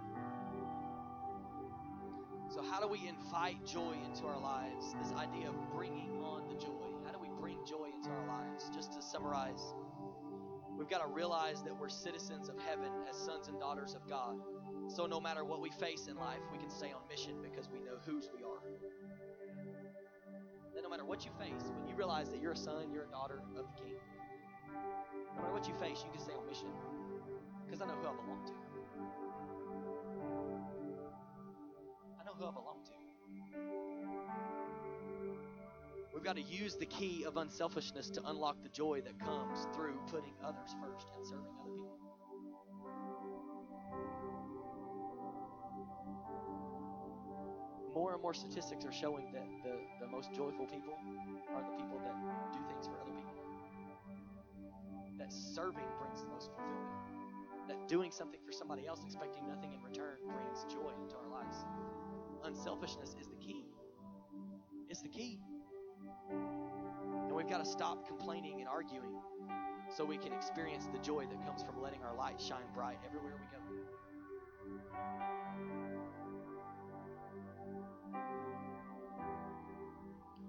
So, 2.52 2.62
how 2.62 2.82
do 2.82 2.86
we 2.86 3.08
invite 3.08 3.64
joy 3.64 3.94
into 4.04 4.26
our 4.26 4.38
lives? 4.38 4.94
This 5.00 5.10
idea 5.16 5.48
of 5.48 5.54
bringing 5.72 6.20
on 6.22 6.42
the 6.50 6.54
joy. 6.54 6.84
How 7.06 7.10
do 7.10 7.18
we 7.18 7.30
bring 7.40 7.56
joy 7.66 7.88
into 7.96 8.10
our 8.10 8.26
lives? 8.26 8.70
Just 8.74 8.92
to 8.92 9.00
summarize, 9.00 9.72
we've 10.76 10.90
got 10.90 11.00
to 11.00 11.08
realize 11.08 11.62
that 11.62 11.74
we're 11.74 11.88
citizens 11.88 12.50
of 12.50 12.56
heaven 12.68 12.90
as 13.08 13.16
sons 13.16 13.48
and 13.48 13.58
daughters 13.58 13.94
of 13.94 14.06
God. 14.06 14.36
So, 14.88 15.06
no 15.06 15.18
matter 15.18 15.46
what 15.46 15.62
we 15.62 15.70
face 15.70 16.08
in 16.08 16.16
life, 16.16 16.40
we 16.52 16.58
can 16.58 16.68
stay 16.68 16.92
on 16.92 17.00
mission 17.08 17.36
because 17.42 17.70
we 17.70 17.80
know 17.80 17.96
whose 18.04 18.28
we 18.36 18.44
are. 18.44 18.60
That 20.74 20.82
no 20.82 20.90
matter 20.90 21.06
what 21.06 21.24
you 21.24 21.30
face, 21.38 21.72
when 21.78 21.88
you 21.88 21.96
realize 21.96 22.28
that 22.28 22.42
you're 22.42 22.52
a 22.52 22.56
son, 22.56 22.92
you're 22.92 23.04
a 23.04 23.10
daughter 23.10 23.40
of 23.40 23.54
the 23.54 23.82
King, 23.82 23.96
no 25.36 25.40
matter 25.40 25.54
what 25.54 25.66
you 25.66 25.74
face, 25.80 26.04
you 26.04 26.10
can 26.10 26.20
stay 26.20 26.34
on 26.34 26.46
mission 26.46 26.68
because 27.64 27.80
I 27.80 27.86
know 27.86 27.94
who 27.94 28.08
I 28.08 28.12
belong 28.12 28.44
to. 28.44 28.71
Know 32.38 32.46
who 32.46 32.50
I 32.50 32.52
belong 32.52 32.78
to. 32.84 32.92
We've 36.14 36.24
got 36.24 36.36
to 36.36 36.42
use 36.42 36.76
the 36.76 36.86
key 36.86 37.24
of 37.24 37.36
unselfishness 37.36 38.10
to 38.10 38.22
unlock 38.26 38.62
the 38.62 38.68
joy 38.68 39.00
that 39.00 39.18
comes 39.18 39.66
through 39.74 39.98
putting 40.06 40.34
others 40.44 40.74
first 40.80 41.06
and 41.16 41.26
serving 41.26 41.46
other 41.60 41.72
people. 41.72 41.98
More 47.94 48.12
and 48.14 48.22
more 48.22 48.34
statistics 48.34 48.84
are 48.84 48.92
showing 48.92 49.32
that 49.32 49.48
the, 49.64 50.04
the 50.04 50.10
most 50.10 50.32
joyful 50.32 50.66
people 50.66 50.94
are 51.54 51.62
the 51.62 51.76
people 51.76 52.00
that 52.04 52.14
do 52.52 52.60
things 52.68 52.86
for 52.86 52.94
other 53.00 53.12
people. 53.12 53.32
That 55.18 55.32
serving 55.32 55.84
brings 56.00 56.22
the 56.22 56.28
most 56.28 56.50
fulfillment. 56.50 57.68
That 57.68 57.88
doing 57.88 58.10
something 58.10 58.40
for 58.46 58.52
somebody 58.52 58.86
else, 58.86 59.00
expecting 59.04 59.46
nothing 59.46 59.72
in 59.72 59.82
return, 59.82 60.16
brings 60.24 60.64
joy 60.72 60.90
into 61.02 61.16
our 61.16 61.28
lives. 61.28 61.56
Unselfishness 62.44 63.14
is 63.20 63.28
the 63.28 63.36
key. 63.36 63.64
It's 64.88 65.02
the 65.02 65.08
key. 65.08 65.38
And 66.30 67.32
we've 67.32 67.48
got 67.48 67.64
to 67.64 67.70
stop 67.70 68.06
complaining 68.06 68.60
and 68.60 68.68
arguing 68.68 69.20
so 69.94 70.04
we 70.04 70.16
can 70.16 70.32
experience 70.32 70.86
the 70.92 70.98
joy 70.98 71.26
that 71.26 71.44
comes 71.46 71.62
from 71.62 71.80
letting 71.80 72.02
our 72.02 72.14
light 72.16 72.40
shine 72.40 72.66
bright 72.74 72.98
everywhere 73.06 73.34
we 73.38 73.46
go. 73.46 73.58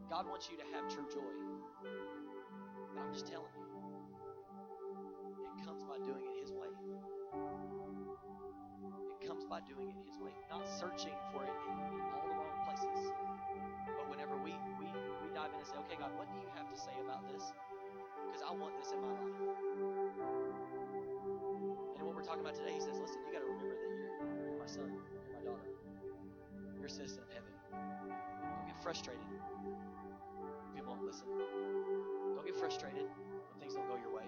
God 0.10 0.28
wants 0.28 0.50
you 0.50 0.58
to 0.58 0.64
have 0.76 0.88
true 0.94 1.06
joy. 1.12 1.34
But 2.94 3.02
I'm 3.02 3.14
just 3.14 3.28
telling 3.28 3.48
you, 3.58 3.66
it 5.58 5.66
comes 5.66 5.84
by 5.84 5.98
doing 5.98 6.24
it 6.24 6.33
by 9.54 9.62
doing 9.70 9.94
it 9.94 9.98
His 10.10 10.18
way, 10.18 10.34
not 10.50 10.66
searching 10.66 11.14
for 11.30 11.46
it 11.46 11.54
in, 11.70 11.78
in 11.78 12.02
all 12.10 12.26
the 12.26 12.34
wrong 12.34 12.58
places. 12.66 13.14
But 13.86 14.10
whenever 14.10 14.34
we, 14.42 14.58
we, 14.82 14.90
we 14.90 15.30
dive 15.30 15.54
in 15.54 15.62
and 15.62 15.70
say, 15.70 15.78
okay, 15.86 15.94
God, 15.94 16.10
what 16.18 16.26
do 16.26 16.42
you 16.42 16.50
have 16.58 16.66
to 16.74 16.78
say 16.78 16.98
about 17.06 17.22
this? 17.30 17.54
Because 18.26 18.42
I 18.42 18.50
want 18.50 18.74
this 18.82 18.90
in 18.90 18.98
my 19.06 19.14
life. 19.14 19.38
And 21.94 22.02
what 22.02 22.18
we're 22.18 22.26
talking 22.26 22.42
about 22.42 22.58
today, 22.58 22.74
He 22.74 22.82
says, 22.82 22.98
listen, 22.98 23.22
you 23.30 23.38
got 23.38 23.46
to 23.46 23.50
remember 23.54 23.78
that 23.78 23.94
you're, 23.94 24.02
you're 24.42 24.58
my 24.58 24.66
son, 24.66 24.90
you're 24.90 25.38
my 25.38 25.46
daughter, 25.46 25.70
you're 26.74 26.90
a 26.90 26.98
citizen 26.98 27.22
of 27.22 27.30
heaven. 27.30 27.54
Don't 27.70 28.66
get 28.66 28.82
frustrated 28.82 29.22
people 30.74 30.98
won't 30.98 31.06
listen. 31.06 31.30
Don't 31.30 32.46
get 32.46 32.56
frustrated 32.58 33.06
when 33.06 33.58
things 33.62 33.78
don't 33.78 33.86
go 33.86 34.02
your 34.02 34.18
way. 34.18 34.26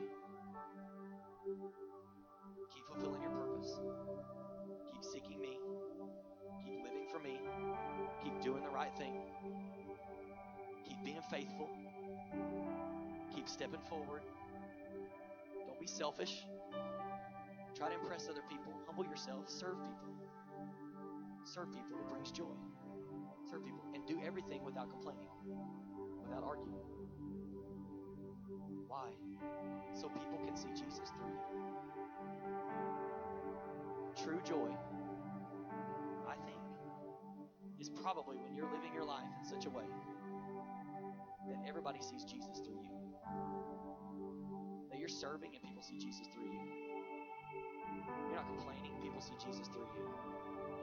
Keep 2.70 2.86
fulfilling 2.94 3.22
your 3.26 3.32
purpose. 3.32 3.74
Me. 7.26 7.40
Keep 8.24 8.42
doing 8.42 8.64
the 8.64 8.70
right 8.70 8.96
thing. 8.98 9.14
Keep 10.88 11.04
being 11.04 11.22
faithful. 11.30 11.70
Keep 13.34 13.50
stepping 13.50 13.82
forward. 13.90 14.22
Don't 15.68 15.80
be 15.80 15.88
selfish. 15.88 16.46
Try 17.76 17.90
to 17.90 17.96
impress 17.96 18.30
other 18.30 18.44
people. 18.50 18.72
Humble 18.88 19.06
yourself. 19.06 19.50
Serve 19.50 19.78
people. 19.82 20.14
Serve 21.44 21.68
people. 21.72 22.00
It 22.00 22.10
brings 22.10 22.32
joy. 22.32 22.56
Serve 23.50 23.64
people. 23.64 23.84
And 23.94 24.06
do 24.08 24.22
everything 24.26 24.64
without 24.64 24.90
complaining 24.90 25.28
without 26.36 26.44
arguing. 26.44 26.80
Why? 28.88 29.10
So 29.94 30.08
people 30.10 30.40
can 30.46 30.56
see 30.56 30.70
Jesus 30.70 31.10
through 31.16 31.30
you. 31.30 31.40
True 34.24 34.42
joy, 34.48 34.70
probably 38.06 38.38
when 38.38 38.54
you're 38.54 38.70
living 38.70 38.94
your 38.94 39.04
life 39.04 39.26
in 39.42 39.50
such 39.50 39.66
a 39.66 39.70
way 39.72 39.90
that 41.50 41.58
everybody 41.68 41.98
sees 42.06 42.24
Jesus 42.24 42.62
through 42.62 42.78
you. 42.86 42.94
That 44.92 45.00
you're 45.00 45.10
serving 45.10 45.56
and 45.56 45.64
people 45.64 45.82
see 45.82 45.98
Jesus 45.98 46.28
through 46.30 46.54
you. 46.54 46.62
You're 48.30 48.38
not 48.38 48.46
complaining, 48.46 48.94
people 49.02 49.22
see 49.22 49.34
Jesus 49.44 49.68
through 49.70 49.90
you. 49.98 50.06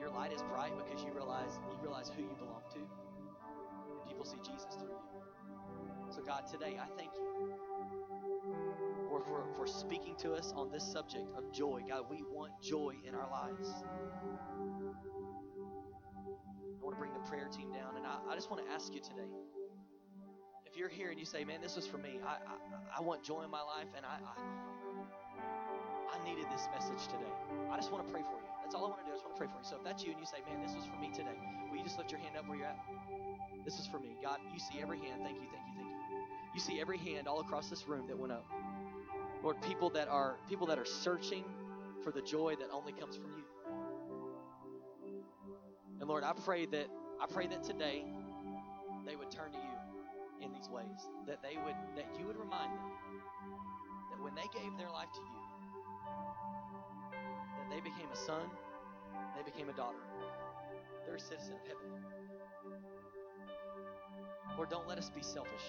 Your 0.00 0.11
light 0.11 0.32
is 0.32 0.42
bright 0.50 0.72
because 0.76 1.04
you 1.04 1.12
realize 1.14 1.61
you 1.70 1.78
realize 1.80 2.11
who 2.11 2.22
you 2.22 2.35
belong 2.40 2.62
to. 2.74 2.78
And 2.82 4.02
people 4.08 4.24
see 4.24 4.42
Jesus 4.42 4.74
through 4.74 4.90
you. 4.90 5.22
So, 6.11 6.22
God, 6.22 6.48
today 6.50 6.74
I 6.74 6.90
thank 6.98 7.14
you 7.14 7.54
for, 9.08 9.22
for, 9.22 9.46
for 9.56 9.68
speaking 9.68 10.16
to 10.22 10.32
us 10.32 10.52
on 10.56 10.72
this 10.72 10.82
subject 10.82 11.30
of 11.38 11.52
joy. 11.52 11.82
God, 11.88 12.06
we 12.11 12.24
want 12.35 12.50
joy 12.61 12.94
in 13.06 13.14
our 13.14 13.30
lives. 13.30 13.70
Prayer 17.33 17.49
team 17.49 17.73
down, 17.73 17.97
and 17.97 18.05
I, 18.05 18.21
I 18.29 18.35
just 18.37 18.52
want 18.52 18.61
to 18.61 18.69
ask 18.69 18.92
you 18.92 19.00
today 19.00 19.25
if 20.69 20.77
you're 20.77 20.92
here 20.92 21.09
and 21.09 21.19
you 21.19 21.25
say, 21.25 21.48
Man, 21.48 21.63
this 21.63 21.77
was 21.77 21.87
for 21.87 21.96
me, 21.96 22.21
I, 22.21 22.37
I, 22.44 22.98
I 22.98 23.00
want 23.00 23.25
joy 23.25 23.40
in 23.40 23.50
my 23.50 23.65
life, 23.65 23.88
and 23.96 24.04
I, 24.04 24.21
I, 24.21 24.37
I 26.13 26.25
needed 26.29 26.44
this 26.52 26.69
message 26.77 27.09
today. 27.09 27.33
I 27.73 27.77
just 27.77 27.90
want 27.90 28.06
to 28.06 28.13
pray 28.13 28.21
for 28.21 28.37
you. 28.37 28.44
That's 28.61 28.75
all 28.75 28.85
I 28.85 28.88
want 28.92 29.00
to 29.00 29.06
do. 29.09 29.13
I 29.13 29.15
just 29.17 29.25
want 29.25 29.37
to 29.37 29.40
pray 29.40 29.48
for 29.48 29.56
you. 29.56 29.65
So, 29.65 29.77
if 29.81 29.85
that's 29.85 30.04
you 30.04 30.13
and 30.13 30.21
you 30.21 30.29
say, 30.29 30.44
Man, 30.44 30.61
this 30.61 30.77
was 30.77 30.85
for 30.85 31.00
me 31.00 31.09
today, 31.09 31.40
will 31.71 31.79
you 31.79 31.85
just 31.85 31.96
lift 31.96 32.13
your 32.13 32.21
hand 32.21 32.37
up 32.37 32.46
where 32.48 32.59
you're 32.59 32.69
at? 32.69 32.77
This 33.65 33.81
is 33.81 33.87
for 33.87 33.98
me. 33.98 34.13
God, 34.21 34.37
you 34.52 34.61
see 34.61 34.85
every 34.85 35.00
hand. 35.00 35.25
Thank 35.25 35.40
you, 35.40 35.48
thank 35.48 35.65
you, 35.73 35.73
thank 35.81 35.88
you. 35.88 36.21
You 36.52 36.61
see 36.61 36.85
every 36.85 37.00
hand 37.00 37.29
all 37.29 37.40
across 37.40 37.73
this 37.73 37.88
room 37.88 38.09
that 38.09 38.19
went 38.19 38.33
up. 38.33 38.44
Lord, 39.42 39.56
people 39.65 39.88
that 39.96 40.09
are 40.09 40.37
people 40.52 40.69
that 40.69 40.79
are 40.79 40.85
searching 40.85 41.48
for 42.04 42.13
the 42.13 42.21
joy 42.21 42.61
that 42.61 42.69
only 42.69 42.92
comes 42.92 43.17
from 43.17 43.33
you. 43.33 43.44
And 46.00 46.09
Lord, 46.09 46.25
I 46.25 46.33
pray 46.33 46.67
that 46.67 46.88
I 47.23 47.27
pray 47.33 47.46
that 47.48 47.62
today 47.62 48.04
they 49.06 49.16
would 49.16 49.31
turn 49.31 49.52
to 49.52 49.58
you 49.58 50.44
in 50.46 50.52
these 50.52 50.68
ways. 50.68 51.08
That 51.27 51.42
they 51.42 51.56
would 51.64 51.77
that 51.96 52.06
you 52.18 52.27
would 52.27 52.37
remind 52.38 52.73
them 52.73 52.90
that 54.10 54.23
when 54.23 54.35
they 54.35 54.48
gave 54.52 54.77
their 54.79 54.90
life 54.90 55.08
to 55.14 55.20
you, 55.20 55.40
that 57.42 57.70
they 57.70 57.81
became 57.81 58.10
a 58.12 58.16
son 58.16 58.50
They 59.37 59.42
became 59.42 59.68
a 59.68 59.75
daughter. 59.75 59.98
They're 61.06 61.16
a 61.16 61.20
citizen 61.20 61.54
of 61.54 61.62
heaven. 61.66 62.04
Lord, 64.56 64.70
don't 64.70 64.88
let 64.88 64.98
us 64.98 65.10
be 65.10 65.23
selfish. 65.23 65.66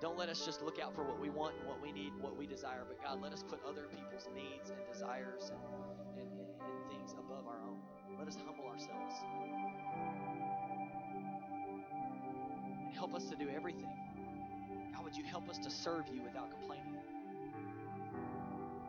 Don't 0.00 0.18
let 0.18 0.28
us 0.28 0.44
just 0.44 0.62
look 0.62 0.80
out 0.80 0.94
for 0.94 1.04
what 1.04 1.20
we 1.20 1.30
want 1.30 1.56
and 1.60 1.68
what 1.68 1.82
we 1.82 1.92
need, 1.92 2.12
what 2.20 2.36
we 2.36 2.46
desire. 2.46 2.84
But 2.86 3.02
God, 3.02 3.22
let 3.22 3.32
us 3.32 3.42
put 3.42 3.60
other 3.66 3.88
people's 3.90 4.28
needs 4.34 4.70
and 4.70 4.80
desires 4.92 5.52
and, 5.52 6.22
and, 6.22 6.30
and, 6.40 6.50
and 6.50 6.90
things 6.90 7.14
above 7.14 7.46
our 7.46 7.62
own. 7.62 7.78
Let 8.18 8.28
us 8.28 8.36
humble 8.46 8.66
ourselves. 8.66 9.14
Help 13.12 13.24
us 13.24 13.28
to 13.28 13.36
do 13.36 13.50
everything. 13.54 13.90
God, 14.94 15.04
would 15.04 15.14
you 15.14 15.22
help 15.22 15.46
us 15.50 15.58
to 15.58 15.70
serve 15.70 16.04
you 16.10 16.22
without 16.22 16.50
complaining? 16.50 16.96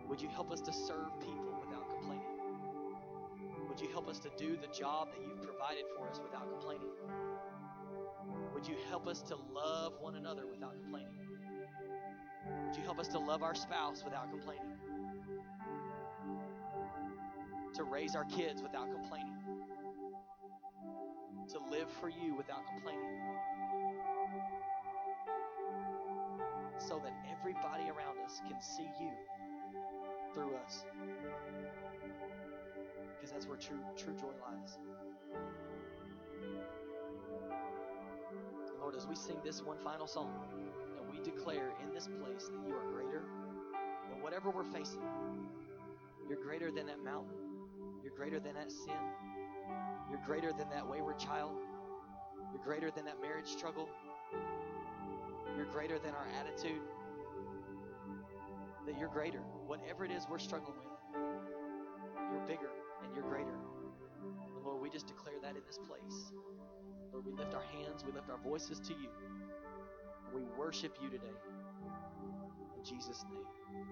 Would 0.08 0.22
you 0.22 0.30
help 0.30 0.50
us 0.50 0.62
to 0.62 0.72
serve 0.72 1.20
people 1.20 1.54
without 1.60 1.90
complaining? 1.90 2.24
Would 3.68 3.82
you 3.82 3.90
help 3.90 4.08
us 4.08 4.20
to 4.20 4.30
do 4.38 4.56
the 4.56 4.68
job 4.68 5.10
that 5.12 5.20
you've 5.28 5.42
provided 5.42 5.84
for 5.98 6.08
us 6.08 6.22
without 6.24 6.50
complaining? 6.50 6.88
Would 8.54 8.66
you 8.66 8.78
help 8.88 9.08
us 9.08 9.22
to 9.24 9.36
love 9.54 9.96
one 10.00 10.16
another 10.16 10.48
without 10.48 10.82
complaining? 10.82 11.18
Would 12.68 12.78
you 12.78 12.84
help 12.84 13.00
us 13.00 13.10
to 13.10 13.20
love 13.20 13.44
our 13.44 13.56
spouse 13.56 14.06
without 14.06 14.32
complaining? 14.32 14.78
To 17.74 17.84
raise 17.84 18.16
our 18.16 18.24
kids 18.24 18.62
without 18.62 18.90
complaining? 18.90 19.36
To 21.50 21.60
live 21.70 21.90
for 22.00 22.08
you 22.08 22.36
without 22.38 22.62
complaining? 22.74 23.24
So 26.88 27.02
that 27.02 27.14
everybody 27.32 27.84
around 27.84 28.18
us 28.26 28.42
can 28.46 28.62
see 28.62 28.90
you 29.00 29.10
through 30.34 30.56
us. 30.58 30.84
Because 33.16 33.32
that's 33.32 33.48
where 33.48 33.58
true 33.58 33.80
true 33.96 34.14
joy 34.14 34.34
lies. 34.42 34.78
Lord, 38.82 38.96
as 38.96 39.08
we 39.08 39.16
sing 39.16 39.38
this 39.46 39.64
one 39.64 39.78
final 39.82 40.08
song, 40.08 40.30
and 41.00 41.10
we 41.10 41.24
declare 41.24 41.72
in 41.82 41.94
this 41.94 42.10
place 42.22 42.50
that 42.50 42.68
you 42.68 42.76
are 42.76 42.92
greater 42.92 43.24
than 44.10 44.22
whatever 44.22 44.50
we're 44.50 44.66
facing. 44.66 45.02
You're 46.28 46.44
greater 46.44 46.70
than 46.70 46.86
that 46.88 47.02
mountain. 47.02 47.38
You're 48.04 48.16
greater 48.16 48.42
than 48.42 48.56
that 48.56 48.72
sin. 48.72 48.94
You're 50.10 50.22
greater 50.26 50.52
than 50.52 50.70
that 50.70 50.86
wayward 50.88 51.18
child. 51.18 51.54
You're 52.52 52.64
greater 52.64 52.92
than 52.92 53.06
that 53.06 53.22
marriage 53.22 53.48
struggle. 53.48 53.88
You're 55.64 55.72
greater 55.72 55.98
than 55.98 56.12
our 56.12 56.28
attitude. 56.42 56.82
That 58.86 59.00
you're 59.00 59.08
greater. 59.08 59.40
Whatever 59.66 60.04
it 60.04 60.12
is 60.12 60.26
we're 60.30 60.38
struggling 60.38 60.76
with, 60.76 61.22
you're 62.34 62.46
bigger 62.46 62.70
and 63.02 63.16
you're 63.16 63.24
greater. 63.24 63.56
And 64.44 64.66
Lord, 64.66 64.82
we 64.82 64.90
just 64.90 65.08
declare 65.08 65.36
that 65.42 65.56
in 65.56 65.62
this 65.66 65.78
place. 65.78 66.34
Lord, 67.14 67.26
we 67.26 67.32
lift 67.32 67.54
our 67.54 67.64
hands, 67.64 68.04
we 68.06 68.12
lift 68.12 68.30
our 68.30 68.40
voices 68.40 68.82
to 68.82 68.90
you. 68.90 69.08
We 70.36 70.42
worship 70.60 70.98
you 71.02 71.10
today. 71.10 71.32
In 72.78 72.84
Jesus' 72.84 73.24
name, 73.32 73.46
amen. 73.72 73.88